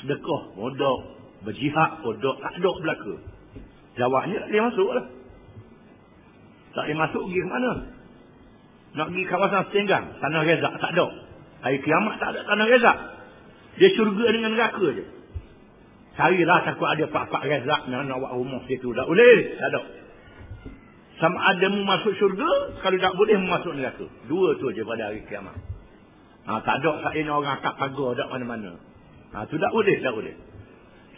[0.00, 0.98] sedekah pondok,
[1.40, 3.14] berjihad pondok, tak ada belaka.
[3.96, 5.06] Jawabnya tak boleh masuk lah.
[6.72, 7.72] Tak boleh masuk pergi mana?
[8.92, 11.06] Nak pergi kawasan Setenggang, tanah rezak, tak ada.
[11.64, 12.98] Hari kiamat tak ada tanah rezak.
[13.80, 15.04] Dia syurga dengan neraka je.
[16.12, 18.92] Carilah takut ada pak-pak rezak nak nak buat rumah situ.
[18.92, 19.36] Tak boleh.
[19.56, 19.80] Tak ada.
[21.22, 22.50] Sama ada mu masuk syurga,
[22.82, 24.10] kalau tak boleh mu masuk neraka.
[24.26, 25.54] Dua tu je pada hari kiamat.
[26.50, 28.74] Ha, tak ada tak orang akak pagar tak mana-mana.
[29.30, 30.34] Ha, tu tak boleh, tak boleh.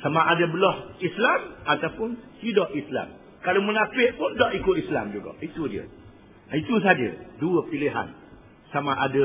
[0.05, 3.17] Sama ada belah Islam ataupun tidak Islam.
[3.41, 5.41] Kalau munafik pun tak ikut Islam juga.
[5.41, 5.89] Itu dia.
[6.53, 7.41] Itu saja.
[7.41, 8.13] Dua pilihan.
[8.77, 9.25] Sama ada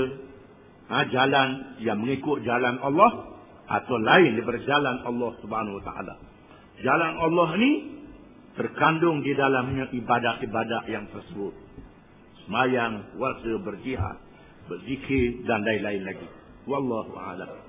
[0.95, 3.35] ha, jalan yang mengikut jalan Allah
[3.67, 6.15] atau lain daripada jalan Allah Subhanahu Wa Taala.
[6.79, 7.98] Jalan Allah ni
[8.59, 11.55] terkandung di dalamnya ibadat-ibadat yang tersebut.
[12.43, 14.17] Semayang, puasa, berjihad,
[14.67, 16.27] berzikir dan lain-lain lagi.
[16.67, 17.68] Wallahu a'lam.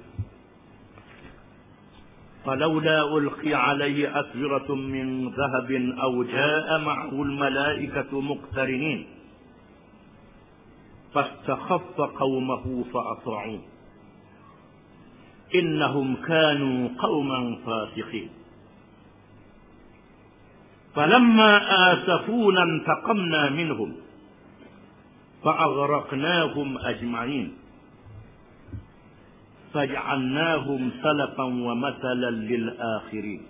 [2.45, 5.71] فلولا ألقي عليه أسورة من ذهب
[6.03, 9.07] أو جاء معه الملائكة مقترنين.
[11.13, 13.61] فاستخف قومه فأطاعوه
[15.55, 18.29] إنهم كانوا قوما فاسقين.
[20.95, 21.61] فلما
[21.93, 23.95] آسفونا انتقمنا منهم.
[25.43, 27.60] فأغرقناهم أجمعين.
[29.73, 33.41] فجعلناهم سلفا ومثلا للآخرين.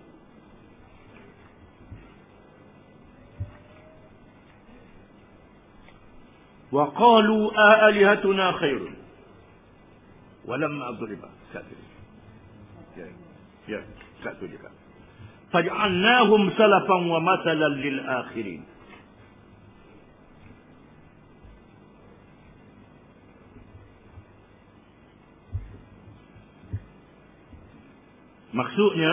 [6.72, 7.44] وقالوا
[7.90, 8.94] آلهتنا خير.
[10.46, 11.20] ولما أضرب.
[15.52, 18.64] فجعلناهم سلفا ومثلا للآخرين.
[28.52, 29.12] Maksudnya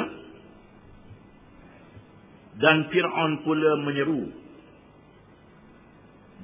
[2.58, 4.34] dan Fir'aun pula menyeru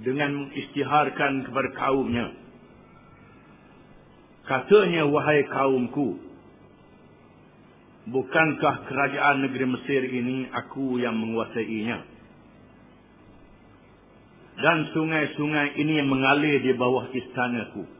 [0.06, 2.26] dengan mengisytiharkan kepada kaumnya.
[4.44, 6.20] Katanya, wahai kaumku,
[8.12, 11.98] bukankah kerajaan negeri Mesir ini aku yang menguasainya?
[14.54, 17.90] Dan sungai-sungai ini mengalir di bawah istanaku.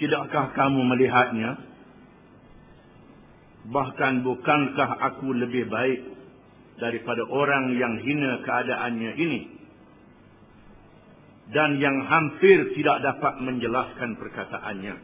[0.00, 1.71] Tidakkah kamu melihatnya?
[3.62, 6.00] Bahkan bukankah aku lebih baik
[6.82, 9.40] daripada orang yang hina keadaannya ini
[11.52, 14.96] dan yang hampir tidak dapat menjelaskan perkataannya.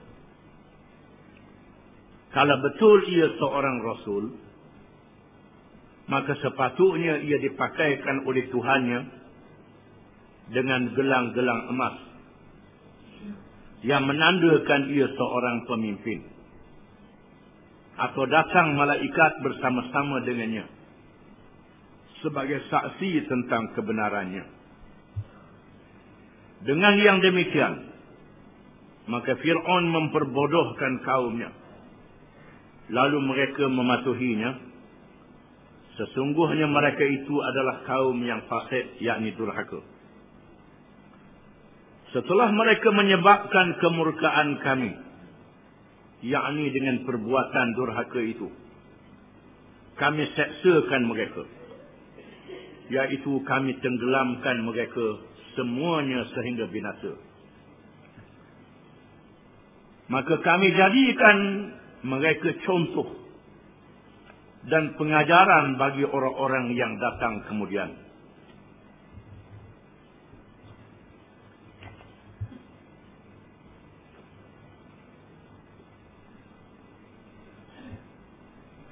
[2.35, 4.25] Kalau betul ia seorang rasul,
[6.09, 9.01] maka sepatutnya ia dipakaikan oleh Tuhannya
[10.49, 11.97] dengan gelang-gelang emas
[13.85, 16.38] yang menandakan ia seorang pemimpin
[17.99, 20.79] atau datang malaikat bersama-sama dengannya
[22.23, 24.45] sebagai saksi tentang kebenarannya.
[26.59, 27.75] Dengan yang demikian,
[29.07, 31.51] maka Fir'aun memperbodohkan kaumnya.
[32.91, 34.67] Lalu mereka mematuhinya.
[35.99, 39.83] Sesungguhnya mereka itu adalah kaum yang fasik, yakni durhaka.
[42.15, 44.95] Setelah mereka menyebabkan kemurkaan kami,
[46.25, 48.49] yakni dengan perbuatan durhaka itu.
[49.99, 51.43] Kami seksakan mereka.
[52.89, 55.07] Iaitu kami tenggelamkan mereka
[55.59, 57.13] semuanya sehingga binasa.
[60.09, 61.39] Maka kami jadikan
[62.07, 63.13] mereka contoh
[64.73, 68.08] dan pengajaran bagi orang-orang yang datang kemudian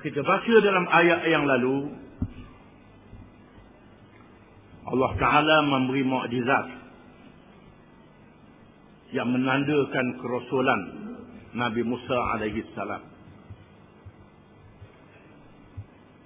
[0.07, 1.91] kita baca dalam ayat yang lalu
[4.87, 6.67] Allah Ta'ala memberi mukjizat
[9.11, 10.83] yang menandakan kerasulan
[11.59, 13.03] Nabi Musa alaihi salam.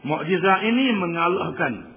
[0.05, 1.97] Mukjizat ini mengalahkan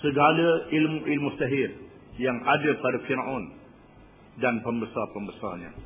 [0.00, 1.76] segala ilmu-ilmu sihir
[2.16, 3.52] yang ada pada Firaun
[4.40, 5.76] dan pembesar-pembesarnya.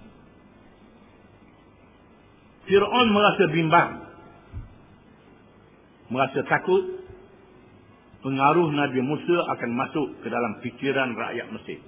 [2.71, 4.06] Firaun merasa bimbang.
[6.07, 6.83] Merasa takut
[8.23, 11.83] pengaruh Nabi Musa akan masuk ke dalam fikiran rakyat Mesir.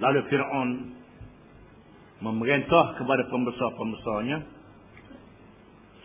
[0.00, 0.68] Lalu Fir'aun
[2.24, 4.38] memerintah kepada pembesar-pembesarnya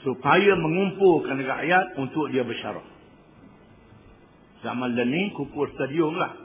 [0.03, 2.83] supaya mengumpulkan rakyat untuk dia bersyarah.
[4.63, 6.35] Zaman ini kupur stadium lah.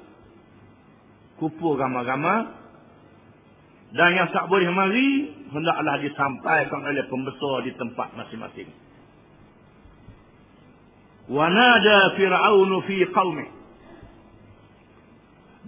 [1.41, 2.61] Kupur ramah-ramah.
[3.91, 8.71] Dan yang tak boleh mari, hendaklah disampaikan oleh pembesar di tempat masing-masing.
[11.31, 13.49] Wanada Fir'aun fi qaumih.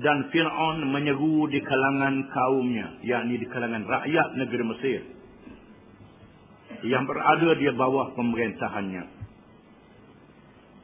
[0.02, 5.00] Dan Fir'aun menyeru di kalangan kaumnya, yakni di kalangan rakyat negeri Mesir.
[6.82, 9.04] Yang berada di bawah pemerintahannya.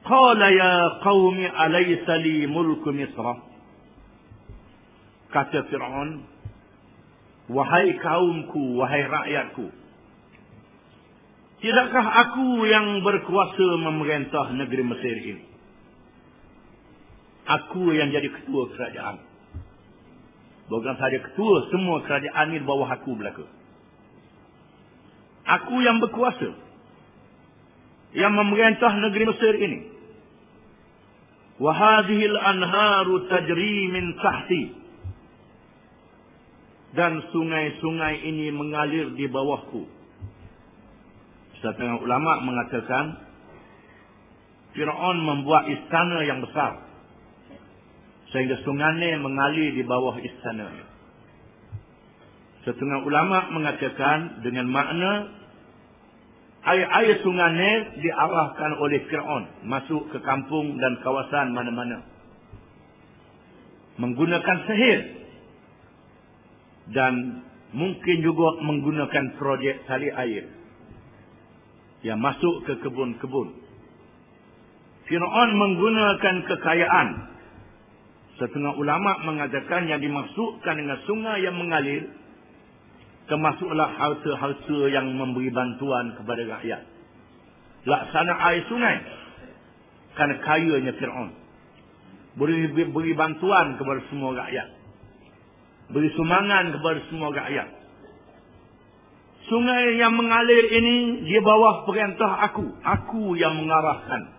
[0.06, 2.94] Qala ya qaumi alaysa li mulku.
[5.34, 6.22] Kata Fir'aun,
[7.50, 9.66] wahai kaumku, wahai rakyatku,
[11.58, 15.44] Tidakkah aku yang berkuasa memerintah negeri Mesir ini?
[17.50, 19.18] Aku yang jadi ketua kerajaan.
[20.70, 23.42] Bukan saja ketua, semua kerajaan ini bawah aku belaka.
[25.48, 26.54] Aku yang berkuasa.
[28.14, 29.78] Yang memerintah negeri Mesir ini.
[31.58, 34.62] Wahadihil anharu tajri min tahti.
[36.94, 39.97] Dan sungai-sungai ini mengalir di bawahku.
[41.58, 43.18] Setengah ulama mengatakan
[44.78, 46.86] Fir'aun membuat istana yang besar
[48.30, 50.70] sehingga sungai mengalir di bawah istana.
[52.62, 55.34] Setengah ulama mengatakan dengan makna
[56.62, 62.06] air-air sungai diarahkan oleh Fir'aun masuk ke kampung dan kawasan mana-mana.
[63.98, 65.00] Menggunakan sihir
[66.94, 67.42] dan
[67.74, 70.57] mungkin juga menggunakan projek tali air
[72.06, 73.48] yang masuk ke kebun-kebun.
[75.08, 77.08] Fir'aun menggunakan kekayaan.
[78.38, 82.06] Setengah ulama mengatakan yang dimasukkan dengan sungai yang mengalir
[83.26, 86.82] termasuklah harta-harta yang memberi bantuan kepada rakyat.
[87.82, 88.96] Laksana air sungai
[90.14, 91.30] kerana kayanya Fir'aun.
[92.38, 94.68] Beri, beri bantuan kepada semua rakyat.
[95.90, 97.77] Beri sumbangan kepada semua rakyat.
[99.48, 102.68] Sungai yang mengalir ini di bawah perintah aku.
[102.84, 104.36] Aku yang mengarahkan.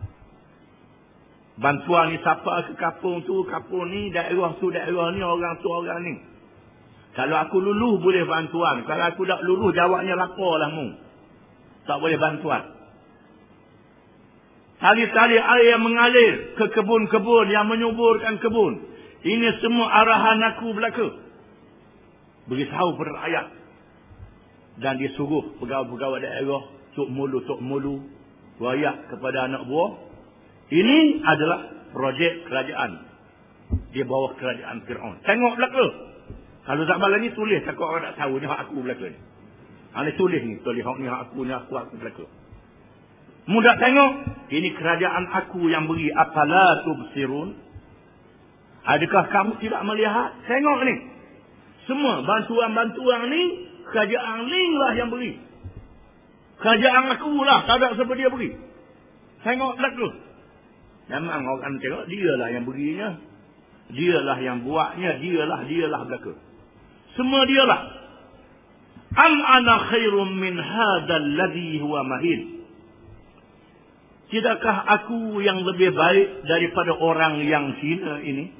[1.59, 5.99] Bantuan ni siapa ke kapung tu, kapung ni, daerah tu, daerah ni, orang tu, orang
[6.05, 6.15] ni.
[7.17, 8.85] Kalau aku luluh boleh bantuan.
[8.85, 10.93] Kalau aku tak luluh jawabnya laporlah mu.
[11.89, 12.63] Tak boleh bantuan.
[14.79, 18.87] Tali-tali air yang mengalir ke kebun-kebun yang menyuburkan kebun.
[19.25, 21.07] Ini semua arahan aku belaka.
[22.47, 23.58] Beritahu pada rakyat
[24.79, 26.63] dan disuruh pegawai-pegawai daerah
[26.95, 28.03] tok mulu tok mulu
[28.59, 29.91] wayak kepada anak buah.
[30.69, 31.59] Ini adalah
[31.95, 33.07] projek kerajaan.
[33.89, 35.21] Di bawah kerajaan Firaun.
[35.25, 35.85] Tengok belaka.
[36.69, 37.65] Kalau malam ni tulis.
[37.65, 39.19] Takut orang tak tahu ni hak aku belaka ni.
[39.97, 40.61] Ha, ni tulis ni.
[40.61, 42.25] Tulis hak ni hak aku ni aku aku belaka.
[43.49, 44.11] Mudah tengok.
[44.53, 46.13] Ini kerajaan aku yang beri.
[46.13, 47.49] Apala tubsirun?
[48.85, 50.37] Adakah kamu tidak melihat?
[50.45, 50.95] Tengok ni.
[51.89, 55.33] Semua bantuan-bantuan ni Kerajaan Ling lah yang beri.
[56.59, 57.65] Kerajaan aku lah.
[57.65, 58.53] Tak ada siapa dia beri.
[59.41, 60.15] Tengok belakang.
[61.09, 63.09] Memang orang tengok dia lah yang berinya.
[63.89, 65.17] Dia lah yang buatnya.
[65.23, 66.37] Dia lah, dia lah belakang.
[67.17, 67.81] Semua dia lah.
[69.09, 72.61] Am ana khairum min hadal ladhi huwa mahin.
[74.29, 78.53] Tidakkah aku yang lebih baik daripada orang yang hina ini?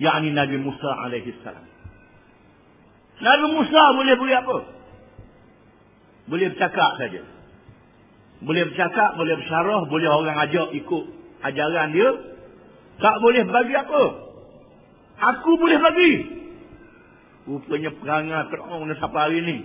[0.00, 1.69] Yang Nabi Musa alaihi salam.
[3.20, 4.56] Nabi Musa boleh beri apa?
[6.30, 7.22] Boleh bercakap saja.
[8.40, 11.04] Boleh bercakap, boleh bersyarah, boleh orang ajak ikut
[11.44, 12.10] ajaran dia.
[13.00, 14.02] Tak boleh bagi apa?
[15.20, 16.12] Aku boleh bagi.
[17.44, 19.58] Rupanya perangai Fir'aun sampai hari ini.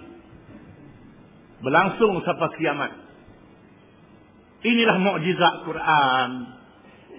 [1.64, 2.92] Berlangsung sampai kiamat.
[4.66, 6.30] Inilah mukjizat Quran.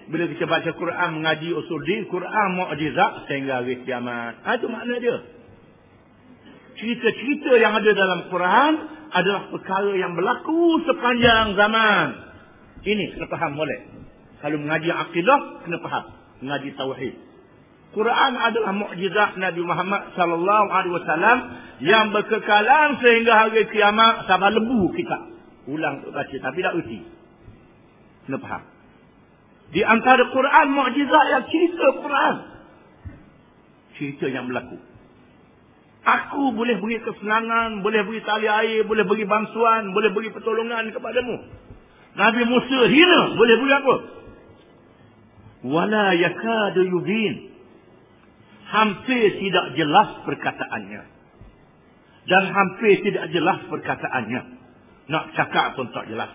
[0.07, 4.45] Bila kita baca Quran mengaji usul din, Quran mukjizat sehingga hari kiamat.
[4.45, 5.36] Ha, itu makna dia.
[6.77, 8.73] Cerita-cerita yang ada dalam Quran
[9.11, 12.07] adalah perkara yang berlaku sepanjang zaman.
[12.85, 13.79] Ini kena faham boleh.
[14.39, 16.05] Kalau mengaji akidah, kena faham.
[16.45, 17.15] Mengaji tauhid.
[17.97, 21.37] Quran adalah mukjizat Nabi Muhammad sallallahu alaihi wasallam
[21.81, 25.17] yang berkekalan sehingga hari kiamat sampai lembu kita.
[25.67, 26.99] Ulang untuk baca tapi tak erti.
[28.29, 28.63] Kena faham.
[29.73, 32.35] Di antara Quran mukjizat yang cerita Quran.
[33.97, 34.77] Cerita yang berlaku.
[36.07, 41.35] Aku boleh beri kesenangan, boleh beri tali air, boleh beri bantuan, boleh beri pertolongan kepadamu.
[42.15, 43.95] Nabi Musa hina, boleh beri apa?
[45.67, 47.51] Wala yakadu yubin.
[48.71, 51.03] Hampir tidak jelas perkataannya.
[52.27, 54.41] Dan hampir tidak jelas perkataannya.
[55.11, 56.31] Nak cakap pun tak jelas.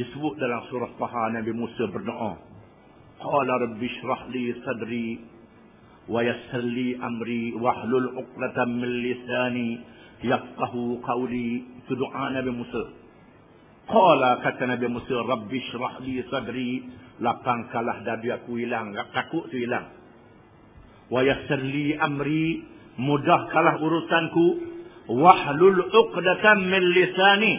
[0.00, 2.40] Disebut dalam surah Taha Nabi Musa berdoa.
[3.20, 5.31] Qala rabbi shrah li sadri
[6.09, 9.79] ويسر لي أمري واحلل عقدة من لساني
[10.23, 12.83] يفقه قولي تدعى نبي موسى
[13.87, 16.83] قال kata Nabi Musa Rabbi syrah li sadri
[17.23, 19.87] lapangkanlah dada aku hilang takut tu hilang
[21.07, 22.67] wa yassir li amri
[22.99, 24.45] mudahkanlah urusanku
[25.07, 27.53] wahlul uqdatan min lisani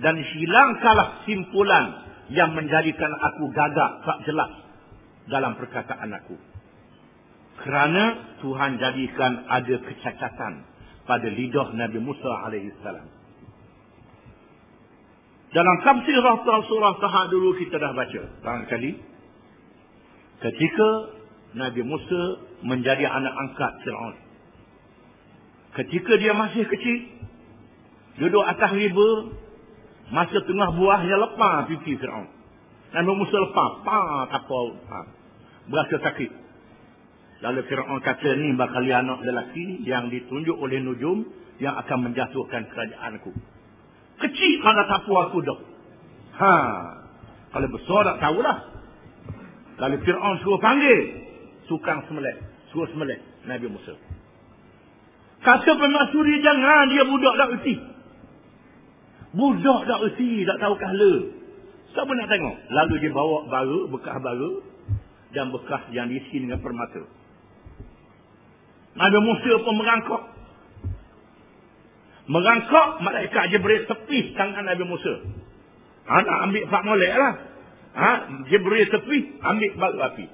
[0.00, 4.48] dan hilangkanlah simpulan yang menjadikan aku gagak tak jelas
[5.28, 6.49] dalam perkataan aku
[7.61, 8.03] kerana
[8.41, 10.53] Tuhan jadikan ada kecacatan
[11.05, 13.21] pada lidah Nabi Musa alaihissalam.
[15.51, 16.15] Dalam tafsir
[16.71, 18.21] surah Taha dulu kita dah baca.
[18.39, 18.91] Barangkali.
[20.41, 20.89] Ketika
[21.59, 22.21] Nabi Musa
[22.63, 24.15] menjadi anak angkat Fir'aun.
[25.75, 26.99] Ketika dia masih kecil.
[28.23, 29.09] Duduk atas riba.
[30.11, 32.31] Masa tengah buahnya lepas pipi Fir'aun.
[32.95, 33.71] Nabi Musa lepas.
[33.83, 34.59] Pa, tak apa.
[34.87, 34.99] Ha.
[35.67, 36.31] Berasa sakit.
[37.41, 41.25] Lalu Fir'aun kata ni bakal anak lelaki yang ditunjuk oleh nujum
[41.57, 43.33] yang akan menjatuhkan kerajaanku.
[44.21, 45.59] Kecil mana tapu aku dah.
[46.37, 46.53] Ha.
[47.49, 48.57] Kalau besar tak tahulah.
[49.81, 51.01] Lalu Fir'aun suruh panggil.
[51.65, 52.37] Sukang semelih.
[52.69, 53.17] Suruh semelih.
[53.49, 53.97] Nabi Musa.
[55.41, 57.75] Kata pemasuri jangan dia budak tak erti.
[59.33, 60.45] Budak tak erti.
[60.45, 61.13] Tak tahu kahla.
[61.97, 62.55] Siapa nak tengok?
[62.69, 64.51] Lalu dia bawa bara, bekas bara.
[65.33, 67.20] Dan bekas yang diisi dengan permata.
[68.91, 70.23] Nabi Musa pun merangkak.
[72.27, 75.13] Merangkak, malaikat Jibril tepi tangan Nabi Musa.
[76.07, 77.33] Ha, nak ambil Pak Molek lah.
[77.91, 78.11] Ha,
[78.51, 80.25] Jibril tepi, ambil bara api.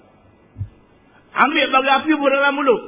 [1.37, 2.81] Ambil bara api pun dalam mulut.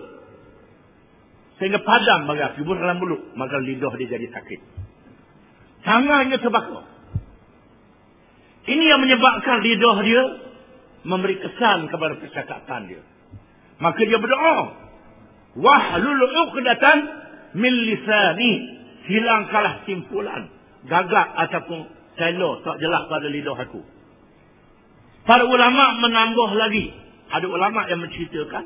[1.61, 3.33] Sehingga padam bara api pun dalam mulut.
[3.37, 4.61] Maka lidah dia jadi sakit.
[5.85, 6.85] Tangannya terbakar.
[8.69, 10.23] Ini yang menyebabkan lidah dia
[11.07, 13.01] memberi kesan kepada percakapan dia.
[13.79, 14.88] Maka dia berdoa
[15.55, 16.97] wahlul uqdatan
[17.57, 18.51] min lisani.
[19.09, 20.53] Hilangkanlah simpulan.
[20.85, 23.81] Gagak ataupun selo tak jelas pada lidah aku.
[25.25, 26.93] Para ulama menambah lagi.
[27.29, 28.65] Ada ulama yang menceritakan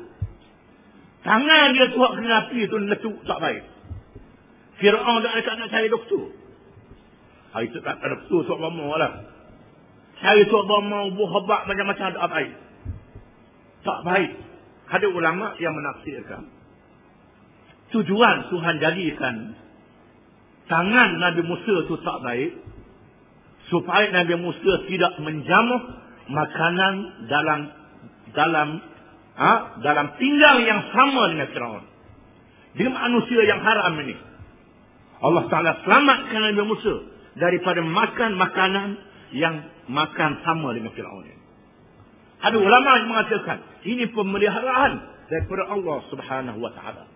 [1.24, 3.64] tangan dia tuak kena api tu letup tak baik.
[4.80, 6.32] Fir'aun tak ada nak cari doktor.
[7.56, 9.12] Hari tu tak ada doktor sok bama lah.
[10.20, 12.52] Cari sok bama buah hebat macam-macam ada baik.
[13.84, 14.30] Tak baik.
[14.92, 16.53] Ada ulama yang menafsirkan
[17.94, 19.54] tujuan Tuhan jadikan
[20.66, 22.52] tangan Nabi Musa itu tak baik
[23.70, 25.82] supaya Nabi Musa tidak menjamuh
[26.28, 26.94] makanan
[27.30, 27.60] dalam
[28.34, 28.68] dalam
[29.38, 31.84] ha, dalam tinggal yang sama dengan Firaun.
[32.74, 34.18] Dia manusia yang haram ini.
[35.22, 36.94] Allah Taala selamatkan Nabi Musa
[37.38, 38.88] daripada makan makanan
[39.30, 39.54] yang
[39.86, 41.44] makan sama dengan Firaun.
[42.44, 44.92] Ada ulama yang mengatakan ini pemeliharaan
[45.32, 47.13] daripada Allah Subhanahu wa taala.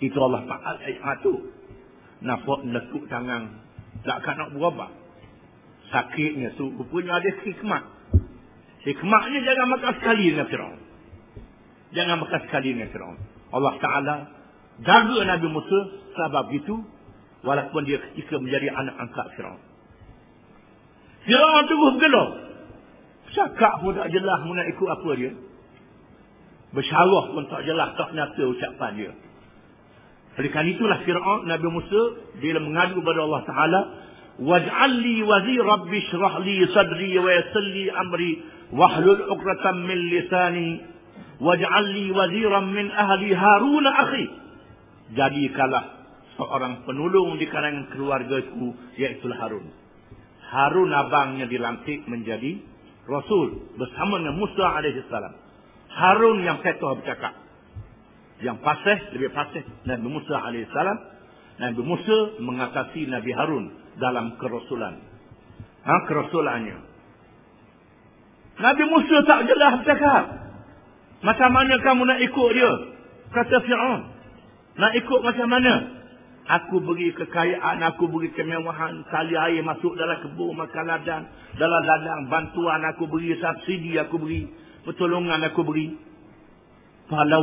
[0.00, 1.34] Itu Allah Ta'ala ayat itu.
[2.24, 3.60] Nampak lekuk tangan.
[4.00, 4.88] Takkan nak berubah.
[5.92, 6.72] Sakitnya tu.
[6.72, 7.84] Rupanya ada hikmat.
[8.80, 10.80] Hikmatnya jangan makan sekali dengan Fir'aun.
[11.92, 13.18] Jangan makan sekali dengan Fir'aun.
[13.52, 14.16] Allah Ta'ala
[14.80, 15.80] jaga Nabi Musa
[16.16, 16.80] sebab itu.
[17.40, 19.60] Walaupun dia ketika menjadi anak angkat Fir'aun.
[21.28, 22.28] Fir'aun tu bergelar.
[23.30, 25.32] Cakap pun tak jelas nak ikut apa dia.
[26.72, 29.12] Bersyarah pun tak jelas tak nyata ucapan dia.
[30.38, 32.02] Oleh kerana itulah Fir'aun Nabi Musa
[32.38, 33.80] bila mengadu kepada Allah Taala,
[34.38, 38.30] "Waj'al li wazir rabbi shrah li sadri wa yassir li amri
[38.70, 40.70] wahlul 'uqdatam min lisani
[41.42, 44.24] waj'al li waziran min ahli Harun akhi."
[45.18, 45.84] Jadikanlah
[46.38, 49.66] seorang penolong di kalangan keluargaku iaitu Harun.
[50.50, 52.58] Harun abangnya dilantik menjadi
[53.10, 54.66] rasul bersama dengan Musa
[55.10, 55.34] salam.
[55.90, 57.49] Harun yang petuah bercakap.
[58.40, 60.76] Yang pasih, lebih pasih Nabi Musa AS.
[61.60, 63.68] Nabi Musa mengatasi Nabi Harun
[64.00, 64.96] dalam kerasulan.
[65.84, 66.76] Ha, kerasulannya.
[68.60, 70.24] Nabi Musa tak jelas bercakap.
[71.20, 72.72] Macam mana kamu nak ikut dia?
[73.32, 74.00] Kata Fir'aun.
[74.80, 75.74] Nak ikut macam mana?
[76.50, 81.24] Aku beri kekayaan, aku beri kemewahan, tali air masuk dalam kebun, makan ladang,
[81.54, 84.50] dalam ladang, bantuan aku beri, subsidi aku beri,
[84.82, 85.94] pertolongan aku beri.
[87.10, 87.38] La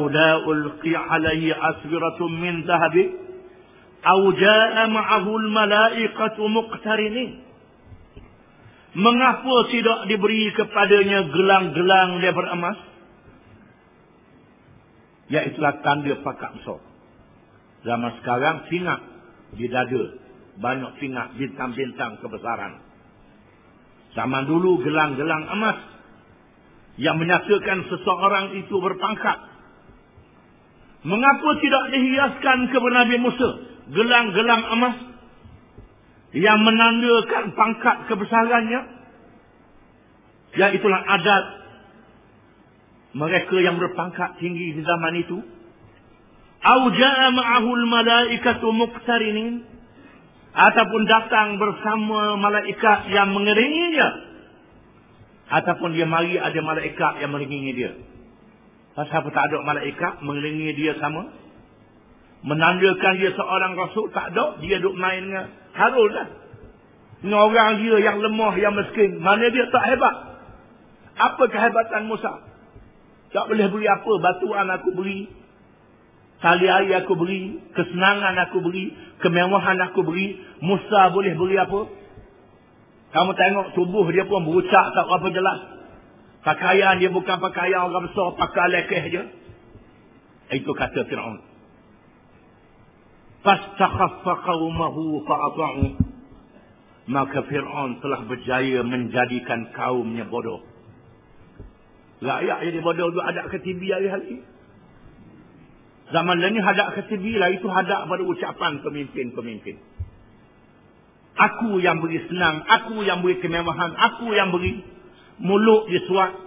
[0.48, 3.12] ulqi alaihi aswiratun min zahabi,
[4.04, 7.44] au ja'a ma'ahu al-malaikatu muqtarinin.
[8.96, 12.80] Mengapa tidak diberi kepadanya gelang-gelang daripada emas?
[15.28, 16.80] Iaitulah tanda pakat besar.
[17.84, 19.00] Zaman sekarang singat
[19.54, 20.04] di dada.
[20.58, 22.82] Banyak singat bintang-bintang kebesaran.
[24.18, 25.78] Zaman dulu gelang-gelang emas.
[26.98, 29.38] Yang menyatakan seseorang itu berpangkat.
[31.06, 33.50] Mengapa tidak dihiaskan kepada Nabi Musa?
[33.94, 34.98] Gelang-gelang emas.
[36.34, 38.82] Yang menandakan pangkat kebesarannya.
[40.58, 41.46] Iaitulah adat
[43.18, 45.38] mereka yang berpangkat tinggi di zaman itu
[46.62, 49.66] au jaa ma'ahu al-malaikatu muqtarinin
[50.54, 54.10] ataupun datang bersama malaikat yang mengelilinginya
[55.50, 57.92] ataupun dia mari ada malaikat yang mengelilingi dia
[58.98, 61.30] pasal apa tak ada malaikat mengelilingi dia sama.
[62.42, 65.46] Menandakan dia seorang rasul tak ada dia duk main dengan
[65.78, 66.28] Harun lah
[67.22, 69.22] dengan orang dia yang lemah yang miskin.
[69.22, 70.16] Mana dia tak hebat?
[71.18, 72.42] Apa kehebatan Musa?
[73.34, 74.12] Tak boleh beri apa.
[74.22, 75.30] Batuan aku beri
[76.38, 78.94] Tali air aku beri, kesenangan aku beri,
[79.26, 81.82] kemewahan aku beri, Musa boleh beri apa?
[83.10, 85.60] Kamu tengok tubuh dia pun berucak tak apa jelas.
[86.48, 89.24] Pakaian dia bukan pakaian orang besar, pakai lekeh je.
[90.56, 91.44] Itu kata Fir'aun.
[93.44, 95.86] Fastakhaffa qawmahu fa'ata'u.
[97.12, 100.64] Maka Fir'aun telah berjaya menjadikan kaumnya bodoh.
[102.24, 104.40] Rakyat jadi bodoh tu ada ke TV hari-hari.
[106.16, 107.52] Zaman ini hadap ke TV lah.
[107.52, 109.76] Itu hadap pada ucapan pemimpin-pemimpin.
[111.36, 112.64] Aku yang beri senang.
[112.64, 113.92] Aku yang beri kemewahan.
[114.00, 114.96] Aku yang beri
[115.42, 116.46] mulut disuat.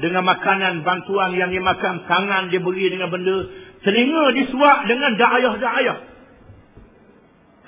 [0.00, 2.06] Dengan makanan bantuan yang dia makan.
[2.06, 3.36] Tangan dia beri dengan benda.
[3.84, 5.98] Telinga disuat dengan da'ayah-da'ayah.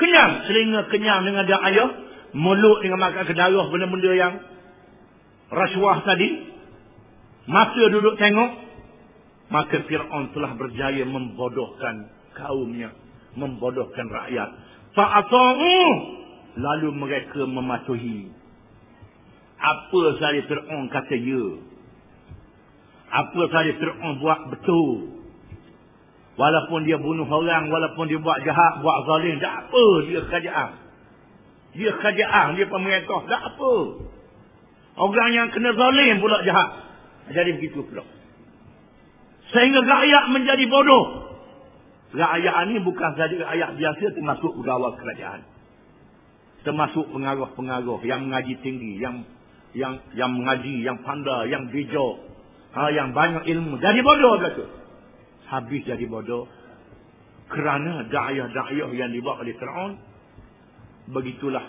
[0.01, 0.33] Kenyang.
[0.49, 1.89] Telinga kenyang dengan da'ayah.
[2.33, 4.35] Mulut dengan makan kedarah benda-benda yang
[5.53, 6.51] rasuah tadi.
[7.51, 8.63] Masa duduk tengok
[9.53, 12.97] maka Fir'aun telah berjaya membodohkan kaumnya.
[13.37, 14.49] Membodohkan rakyat.
[14.97, 15.77] Fa'ata'u.
[16.57, 18.33] Lalu mereka mematuhi.
[19.63, 21.47] Apa sahaja Fir'aun kata ya.
[23.15, 25.23] Apa sahaja Fir'aun buat betul.
[26.35, 27.71] Walaupun dia bunuh orang.
[27.71, 28.83] Walaupun dia buat jahat.
[28.83, 29.39] Buat zalim.
[29.39, 30.71] Tak apa dia kerajaan.
[31.79, 32.47] Dia kerajaan.
[32.59, 33.21] Dia pemerintah.
[33.31, 33.75] Tak apa.
[34.99, 36.69] Orang yang kena zalim pula jahat.
[37.31, 38.03] Jadi begitu pula.
[39.55, 41.05] Sehingga rakyat menjadi bodoh.
[42.13, 45.41] Rakyat ini bukan saja rakyat biasa termasuk pegawai kerajaan.
[46.67, 49.01] Termasuk pengaruh-pengaruh yang mengaji tinggi.
[49.01, 49.32] Yang
[49.73, 52.15] yang yang mengaji, yang pandai, yang bijak.
[52.73, 53.77] Ha, yang banyak ilmu.
[53.85, 54.65] Jadi bodoh kata.
[55.53, 56.49] Habis jadi bodoh.
[57.53, 59.93] Kerana da'ayah-da'ayah yang dibuat oleh Fir'aun.
[61.13, 61.69] Begitulah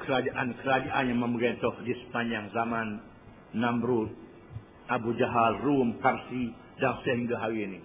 [0.00, 3.04] kerajaan-kerajaan yang memerintah di sepanjang zaman
[3.52, 4.08] Namrud,
[4.88, 7.80] Abu Jahal, Rum, Parsi, dan sehingga hari ini.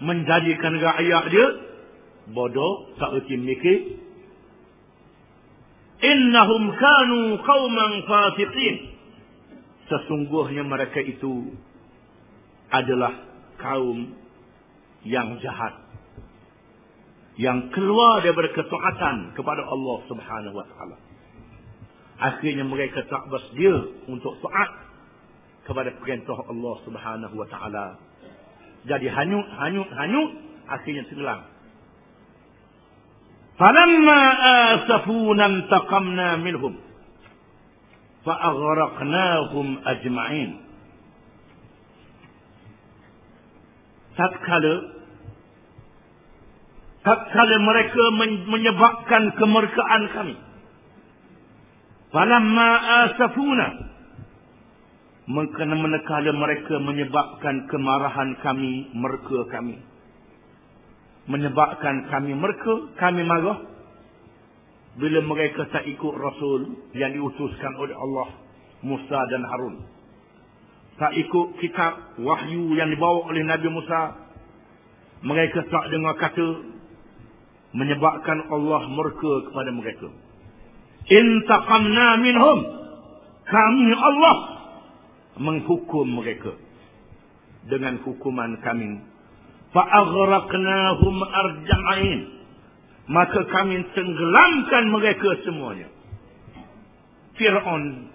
[0.00, 1.46] Menjadikan rakyat dia
[2.32, 3.78] bodoh, tak erti mikir.
[5.98, 8.76] Innahum kanu qauman fasiqin.
[9.88, 11.56] Sesungguhnya mereka itu
[12.68, 13.24] adalah
[13.58, 14.14] kaum
[15.02, 15.74] yang jahat.
[17.38, 20.96] Yang keluar daripada ketaatan kepada Allah subhanahu wa ta'ala.
[22.18, 23.78] Akhirnya mereka tak bersedia
[24.10, 24.88] untuk taat
[25.70, 27.86] kepada perintah Allah Subhanahu wa taala.
[28.90, 30.30] Jadi hanyut hanyut hanyut
[30.66, 31.46] akhirnya tenggelam.
[33.58, 34.18] Falamma
[34.78, 36.78] asafuna intaqamna minhum
[38.22, 40.50] fa aghraqnahum ajma'in.
[44.14, 44.74] Tatkala
[47.02, 48.04] tatkala mereka
[48.46, 50.36] menyebabkan kemerkaan kami.
[52.14, 52.68] Falamma
[53.10, 53.88] asafuna
[55.28, 59.76] Mengkena menekala mereka menyebabkan kemarahan kami, mereka kami.
[61.28, 63.68] Menyebabkan kami mereka, kami marah.
[64.98, 68.28] Bila mereka tak ikut Rasul yang diutuskan oleh Allah,
[68.82, 69.76] Musa dan Harun.
[70.98, 74.18] tak ikut kitab wahyu yang dibawa oleh Nabi Musa.
[75.22, 76.46] Mereka tak dengar kata
[77.74, 80.10] menyebabkan Allah murka kepada mereka.
[81.06, 82.58] Intaqamna minhum.
[83.48, 84.36] Kami Allah
[85.38, 86.52] menghukum mereka
[87.70, 88.98] dengan hukuman kami.
[89.72, 92.20] Fa'aghraqnahum arja'in.
[93.08, 95.88] Maka kami tenggelamkan mereka semuanya.
[97.40, 98.12] Fir'aun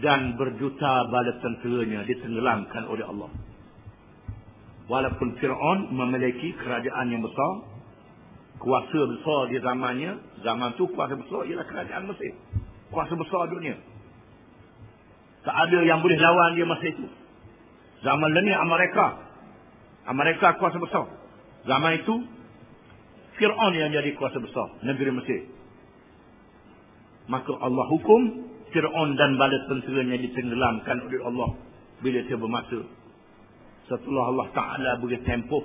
[0.00, 3.28] dan berjuta bala tenteranya ditenggelamkan oleh Allah.
[4.88, 7.52] Walaupun Fir'aun memiliki kerajaan yang besar,
[8.56, 12.32] kuasa besar di zamannya, zaman tu kuasa besar ialah kerajaan Mesir.
[12.88, 13.76] Kuasa besar dunia.
[15.42, 17.06] Tak ada yang boleh lawan dia masa itu.
[18.06, 19.31] Zaman ini Amerika.
[20.06, 21.06] Amerika kuasa besar.
[21.62, 22.14] Zaman itu,
[23.38, 25.40] Fir'aun yang jadi kuasa besar negeri Mesir.
[27.30, 31.50] Maka Allah hukum Fir'aun dan bala tenteranya ditenggelamkan oleh Allah
[32.02, 32.80] bila dia bermasa.
[33.86, 35.64] Setelah Allah Ta'ala beri tempoh,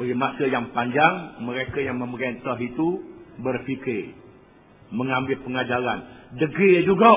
[0.00, 3.02] beri masa yang panjang, mereka yang memerintah itu
[3.42, 4.16] berfikir,
[4.94, 5.98] mengambil pengajaran.
[6.38, 7.12] Degil juga,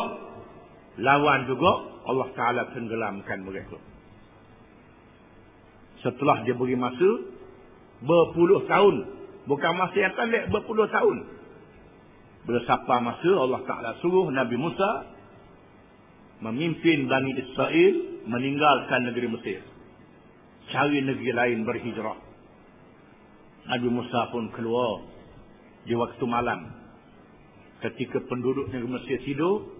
[1.00, 1.72] lawan juga,
[2.06, 3.80] Allah Ta'ala tenggelamkan mereka.
[6.06, 7.10] Setelah dia beri masa,
[8.06, 8.96] berpuluh tahun,
[9.50, 11.18] bukan masa yang pendek, berpuluh tahun,
[12.46, 15.10] bila sampai masa Allah Ta'ala suruh Nabi Musa
[16.46, 17.96] memimpin Bani Israel
[18.30, 19.60] meninggalkan negeri Mesir.
[20.70, 22.18] Cari negeri lain berhijrah.
[23.66, 25.10] Nabi Musa pun keluar
[25.90, 26.70] di waktu malam.
[27.82, 29.74] Ketika penduduk negeri Mesir tidur,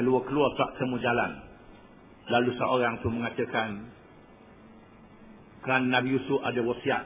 [0.00, 1.44] keluar-keluar tak temu jalan.
[2.32, 3.95] Lalu seorang tu mengatakan,
[5.66, 7.04] kerana Nabi Yusuf ada wasiat,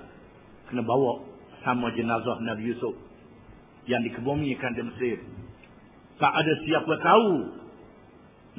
[0.68, 1.24] kena bawa
[1.64, 2.92] sama jenazah Nabi Yusuf
[3.88, 5.16] yang dikebumikan di Mesir.
[6.20, 7.30] Tak ada siapa tahu.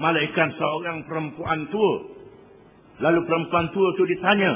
[0.01, 1.93] Malaikat seorang perempuan tua.
[2.97, 4.51] Lalu perempuan tua itu ditanya.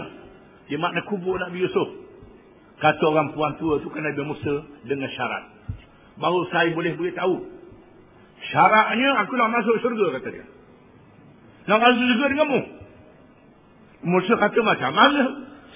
[0.65, 1.89] Di mana kubur Nabi Yusuf.
[2.81, 4.55] Kata orang perempuan tua itu kena Nabi Musa
[4.89, 5.43] dengan syarat.
[6.17, 7.53] Baru saya boleh beritahu.
[8.49, 10.45] Syaratnya aku nak masuk syurga kata dia.
[11.69, 12.61] Nak masuk syurga denganmu.
[14.05, 15.23] Musa kata macam mana?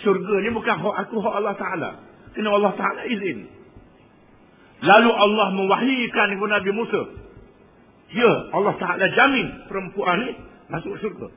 [0.05, 1.89] Syurga ni bukan hak aku, hak Allah Ta'ala.
[2.37, 3.49] Kena Allah Ta'ala izin.
[4.79, 7.01] Lalu Allah mewahyikan kepada Nabi Musa.
[8.13, 10.33] Ya, Allah Ta'ala jamin perempuan ini
[10.69, 11.27] masuk syurga.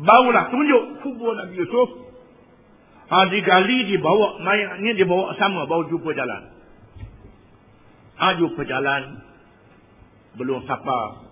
[0.00, 2.08] Barulah tunjuk kubur Nabi Yusuf.
[3.08, 6.42] Ha, digali, dibawa mayatnya, dibawa sama, baru jumpa jalan.
[8.20, 9.24] Ha, jumpa jalan.
[10.36, 11.28] Belum sapa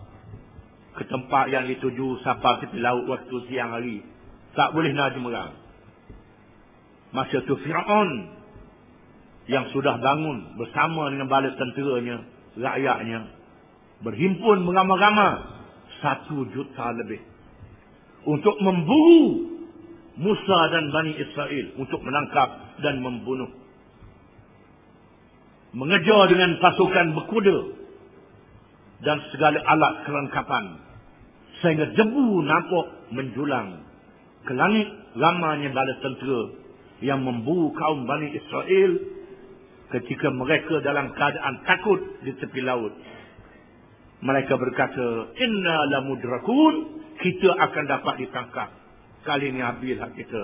[0.97, 4.16] ke tempat yang dituju, sapa tepi laut waktu siang hari.
[4.57, 5.53] Tak boleh nak jemerang.
[7.13, 8.11] Masa tu Fir'aun
[9.47, 12.25] yang sudah bangun bersama dengan bala tenteranya,
[12.59, 13.21] rakyatnya,
[14.03, 15.33] berhimpun beramai-ramai
[16.03, 17.23] satu juta lebih
[18.27, 19.55] untuk memburu
[20.19, 23.53] Musa dan Bani Israel untuk menangkap dan membunuh.
[25.77, 27.59] Mengejar dengan pasukan berkuda
[29.05, 30.65] dan segala alat kelengkapan
[31.61, 33.86] sehingga debu nampak menjulang
[34.47, 34.89] ke langit
[35.19, 36.43] lamanya bala tentera
[37.05, 38.93] yang memburu kaum Bani Israel
[39.93, 42.95] ketika mereka dalam keadaan takut di tepi laut.
[44.25, 46.75] Mereka berkata, Inna lamudrakun,
[47.21, 48.71] kita akan dapat ditangkap.
[49.29, 50.43] Kali ini habis hak kita.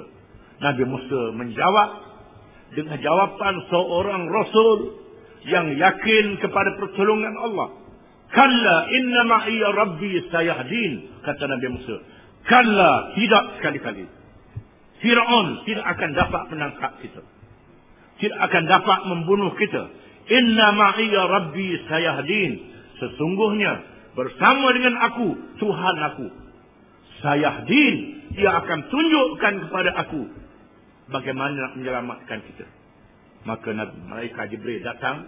[0.60, 1.90] Nabi Musa menjawab
[2.76, 4.78] dengan jawapan seorang Rasul
[5.48, 7.68] yang yakin kepada pertolongan Allah.
[8.32, 11.96] Kalla inna ma'iya rabbi sayahdin, kata Nabi Musa.
[12.46, 14.04] Kalla, tidak sekali-kali.
[15.02, 17.22] Fir'aun tidak akan dapat menangkap kita
[18.22, 19.82] tidak akan dapat membunuh kita.
[20.30, 22.52] Inna ma'iya rabbi sayahdin.
[23.02, 23.82] Sesungguhnya
[24.14, 25.28] bersama dengan aku,
[25.58, 26.26] Tuhan aku.
[27.18, 27.96] Sayahdin.
[28.38, 30.22] Dia akan tunjukkan kepada aku.
[31.10, 32.66] Bagaimana nak menyelamatkan kita.
[33.42, 35.26] Maka Nabi Jibril datang.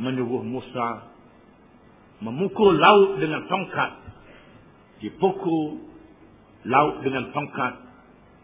[0.00, 1.04] Menyuruh Musa.
[2.24, 3.92] Memukul laut dengan tongkat.
[5.04, 5.89] Dipukul
[6.64, 7.74] laut dengan tongkat.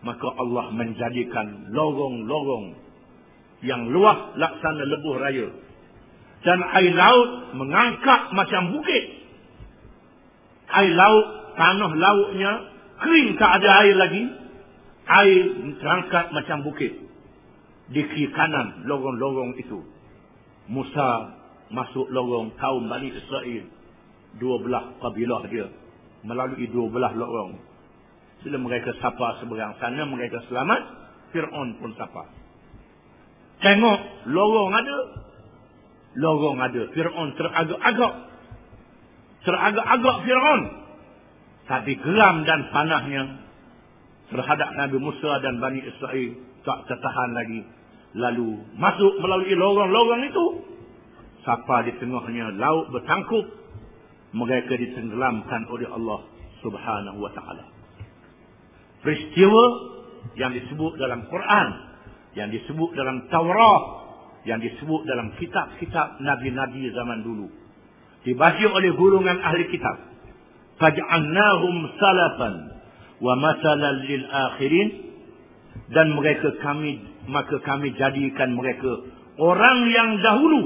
[0.04, 2.78] Maka Allah menjadikan lorong-lorong
[3.64, 5.48] yang luas laksana lebuh raya.
[6.44, 9.04] Dan air laut mengangkat macam bukit.
[10.70, 11.26] Air laut,
[11.58, 12.52] tanah lautnya
[13.02, 14.24] kering tak ada air lagi.
[15.06, 15.42] Air
[15.80, 16.92] terangkat macam bukit.
[17.90, 19.82] Di kiri kanan lorong-lorong itu.
[20.66, 21.38] Musa
[21.70, 23.64] masuk lorong kaum Bani Israel.
[24.36, 25.66] Dua belah kabilah dia.
[26.26, 27.58] Melalui dua belah lorong.
[28.44, 30.80] Sila mereka sapa seberang sana, mereka selamat.
[31.32, 32.28] Fir'aun pun sapa.
[33.64, 34.98] Tengok lorong ada.
[36.16, 36.82] Lorong ada.
[36.92, 38.14] Fir'aun teragak-agak.
[39.44, 40.62] Teragak-agak Fir'aun.
[41.66, 43.22] Tapi geram dan panahnya
[44.30, 46.30] terhadap Nabi Musa dan Bani Israel
[46.62, 47.60] tak tertahan lagi.
[48.16, 50.46] Lalu masuk melalui lorong-lorong itu.
[51.42, 53.46] Sampai di tengahnya laut bertangkup.
[54.34, 56.20] Mereka ditenggelamkan oleh Allah
[56.60, 57.75] subhanahu wa ta'ala.
[59.06, 59.64] Peristiwa
[60.34, 61.68] yang disebut dalam Quran.
[62.34, 63.82] Yang disebut dalam Taurat.
[64.42, 67.46] Yang disebut dalam kitab-kitab Nabi-Nabi zaman dulu.
[68.26, 70.16] Dibaca oleh gulungan ahli kitab
[70.80, 72.54] faj'alnahum salafan
[73.20, 74.88] wa masalan lil akhirin
[75.92, 79.08] dan mereka kami maka kami jadikan mereka
[79.40, 80.60] orang yang dahulu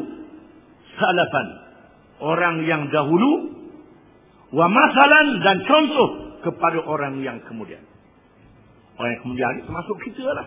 [0.99, 1.49] salafan
[2.19, 3.55] orang yang dahulu
[4.51, 6.09] wa masalan dan contoh
[6.43, 7.81] kepada orang yang kemudian
[9.01, 10.47] orang yang kemudian ini termasuk kita lah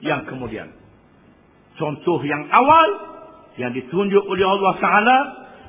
[0.00, 0.68] yang kemudian
[1.76, 2.88] contoh yang awal
[3.60, 5.18] yang ditunjuk oleh Allah Taala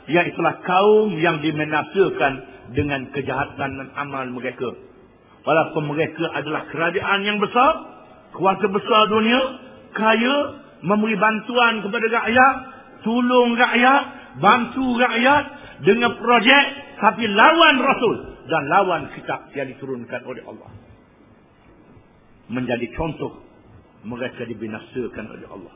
[0.08, 4.72] iaitulah kaum yang dimenafikan dengan kejahatan dan amal mereka.
[5.42, 7.74] Walaupun mereka adalah kerajaan yang besar,
[8.38, 9.42] kuasa besar dunia,
[9.98, 10.36] kaya,
[10.86, 12.56] memberi bantuan kepada rakyat,
[13.02, 14.04] tolong rakyat,
[14.38, 15.44] bantu rakyat
[15.82, 16.66] dengan projek,
[17.02, 18.16] tapi lawan Rasul
[18.46, 20.70] dan lawan kitab yang diturunkan oleh Allah.
[22.52, 23.40] Menjadi contoh
[24.04, 25.76] mereka dibinasakan oleh Allah.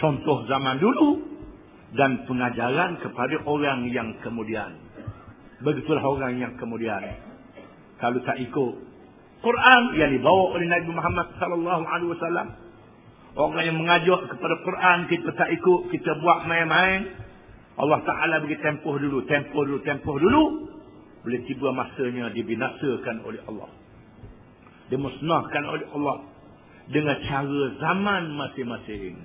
[0.00, 1.08] Contoh zaman dulu
[1.92, 4.80] dan pengajaran kepada orang yang kemudian.
[5.60, 7.28] Begitulah orang yang kemudian
[7.98, 8.74] kalau tak ikut
[9.38, 12.48] Quran yang dibawa oleh Nabi Muhammad sallallahu alaihi wasallam
[13.38, 17.14] orang yang mengajak kepada Quran kita tak ikut kita buat main-main
[17.78, 20.42] Allah Taala bagi tempoh dulu tempoh dulu tempoh dulu
[21.22, 23.70] boleh tiba masanya dibinasakan oleh Allah
[24.88, 26.18] dimusnahkan oleh Allah
[26.88, 29.16] dengan cara zaman masing-masing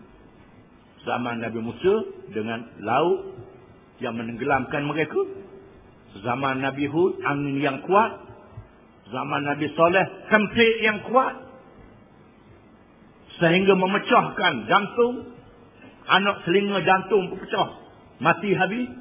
[1.04, 1.96] zaman Nabi Musa
[2.32, 3.36] dengan laut
[4.04, 5.20] yang menenggelamkan mereka
[6.22, 8.22] Zaman Nabi Hud, angin yang kuat.
[9.10, 11.34] Zaman Nabi Soleh, kempit yang kuat.
[13.42, 15.34] Sehingga memecahkan jantung.
[16.06, 17.70] Anak selinga jantung pecah.
[18.22, 18.94] Mati habis.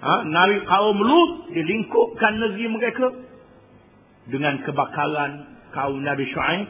[0.00, 0.24] Ha?
[0.24, 3.06] Nabi kaum Lut dilingkupkan negeri mereka.
[4.32, 6.68] Dengan kebakaran kaum Nabi Shu'aib.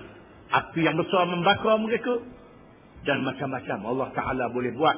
[0.51, 2.19] Api yang besar membakar mereka.
[3.07, 4.97] Dan macam-macam Allah Ta'ala boleh buat.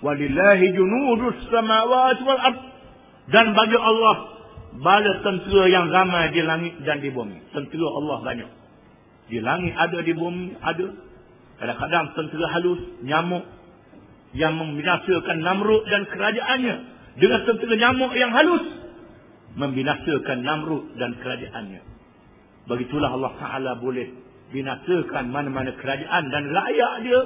[0.00, 2.58] Walillahi junudus samawat wal ard.
[3.28, 4.16] Dan bagi Allah
[4.78, 7.52] bala tentera yang ramai di langit dan di bumi.
[7.52, 8.50] Tentera Allah banyak.
[9.28, 10.88] Di langit ada, di bumi ada.
[11.58, 13.44] Kadang-kadang tentera halus, nyamuk
[14.32, 16.76] yang membinasakan Namrud dan kerajaannya.
[17.18, 18.64] Dengan tentera nyamuk yang halus
[19.58, 21.97] membinasakan Namrud dan kerajaannya.
[22.68, 24.12] Begitulah Allah Taala boleh
[24.52, 27.20] binasakan mana-mana kerajaan dan rakyat dia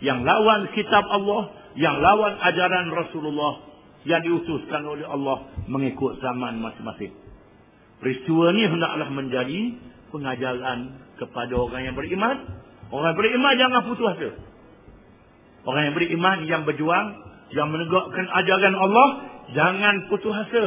[0.00, 3.68] yang lawan kitab Allah, yang lawan ajaran Rasulullah
[4.08, 7.12] yang diutuskan oleh Allah mengikut zaman masing-masing.
[7.98, 9.60] Peristiwa ini hendaklah menjadi
[10.14, 10.78] pengajaran
[11.18, 12.36] kepada orang yang beriman.
[12.88, 14.30] Orang yang beriman jangan putus asa.
[15.66, 17.06] Orang yang beriman yang berjuang,
[17.52, 19.08] yang menegakkan ajaran Allah,
[19.52, 20.64] jangan putus asa.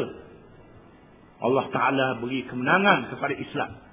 [1.41, 3.90] Allah Ta'ala beri kemenangan kepada Islam.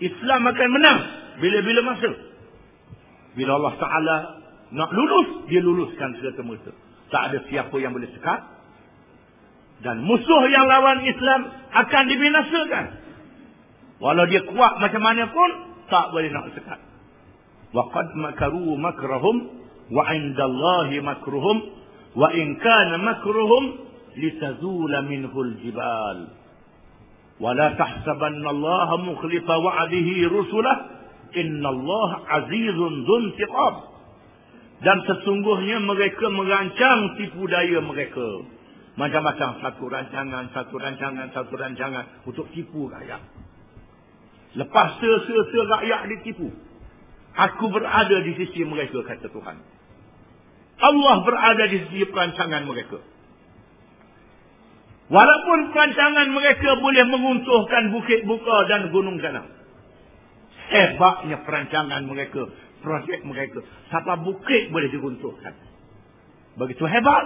[0.00, 0.98] Islam akan menang
[1.40, 2.10] bila-bila masa.
[3.36, 4.16] Bila Allah Ta'ala
[4.70, 6.72] nak lulus, dia luluskan segala mereka.
[7.10, 8.40] Tak ada siapa yang boleh sekat.
[9.80, 11.40] Dan musuh yang lawan Islam
[11.72, 12.84] akan dibinasakan.
[14.00, 15.50] Walau dia kuat macam mana pun,
[15.90, 16.80] tak boleh nak sekat.
[17.70, 19.36] وَقَدْ مَكَرُوا مَكْرَهُمْ
[19.94, 21.56] وَعِنْدَ اللَّهِ مَكْرُهُمْ
[22.16, 23.64] وَإِنْ كَانَ مَكْرُهُمْ
[24.16, 26.18] لِتَزُولَ مِنْهُ الْجِبَالِ
[27.40, 30.76] وَلَا تَحْسَبَنَّ اللَّهَ مُخْلِفَ وَعَدِهِ رُسُلَهِ
[31.40, 33.74] إِنَّ اللَّهَ عَزِيزٌ ذُو انْتِقَامٍ
[34.80, 38.48] dan sesungguhnya mereka merancang tipu daya mereka.
[38.96, 43.20] Macam-macam satu rancangan, satu rancangan, satu rancangan untuk tipu rakyat.
[44.56, 46.48] Lepas se-se rakyat ditipu.
[47.36, 49.56] Aku berada di sisi mereka, kata Tuhan.
[50.80, 52.98] Allah berada di sisi perancangan mereka.
[55.05, 59.45] Walaupun perancangan mereka boleh menguntuhkan bukit buka dan gunung sana.
[60.65, 62.49] Hebatnya perancangan mereka
[62.81, 63.61] projek mereka.
[63.93, 65.53] Sampai bukit boleh diruntuhkan.
[66.57, 67.25] Begitu hebat.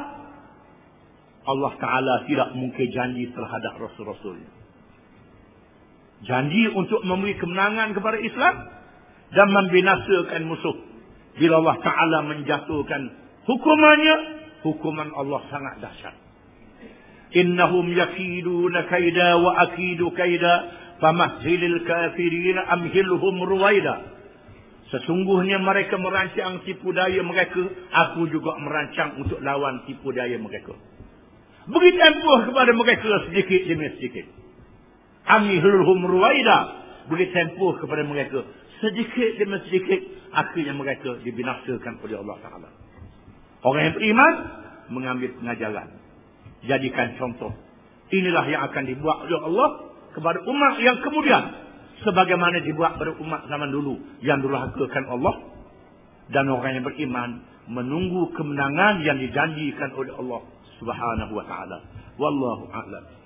[1.48, 4.44] Allah Ta'ala tidak mungkin janji terhadap Rasul-Rasul.
[6.28, 8.56] Janji untuk memberi kemenangan kepada Islam.
[9.32, 10.78] Dan membinasakan musuh.
[11.40, 13.02] Bila Allah Ta'ala menjatuhkan
[13.48, 14.16] hukumannya.
[14.68, 16.29] Hukuman Allah sangat dahsyat.
[17.32, 20.54] Yakiduna kaida wa akidu kaida.
[21.00, 24.20] Famahzilil kafirina amhilhum ruwaida.
[24.92, 27.62] Sesungguhnya mereka merancang tipu daya mereka.
[27.94, 30.74] Aku juga merancang untuk lawan tipu daya mereka.
[31.70, 34.26] Beri tempoh kepada mereka sedikit demi sedikit.
[35.30, 36.58] Amihulhum ruwaida.
[37.08, 38.42] Beri tempoh kepada mereka.
[38.82, 40.02] Sedikit demi sedikit.
[40.34, 42.70] Akhirnya mereka dibinasakan oleh Allah Ta'ala.
[43.62, 44.34] Orang yang beriman.
[44.90, 45.99] Mengambil pengajaran.
[46.66, 47.52] Jadikan contoh.
[48.10, 49.70] Inilah yang akan dibuat oleh Allah.
[50.16, 51.44] Kepada umat yang kemudian.
[52.04, 54.00] Sebagaimana dibuat pada umat zaman dulu.
[54.24, 55.36] Yang durhakakan Allah.
[56.32, 57.30] Dan orang yang beriman.
[57.70, 60.42] Menunggu kemenangan yang dijanjikan oleh Allah
[60.82, 61.78] Subhanahu wa ta'ala.
[62.18, 63.19] Wallahu a'lam.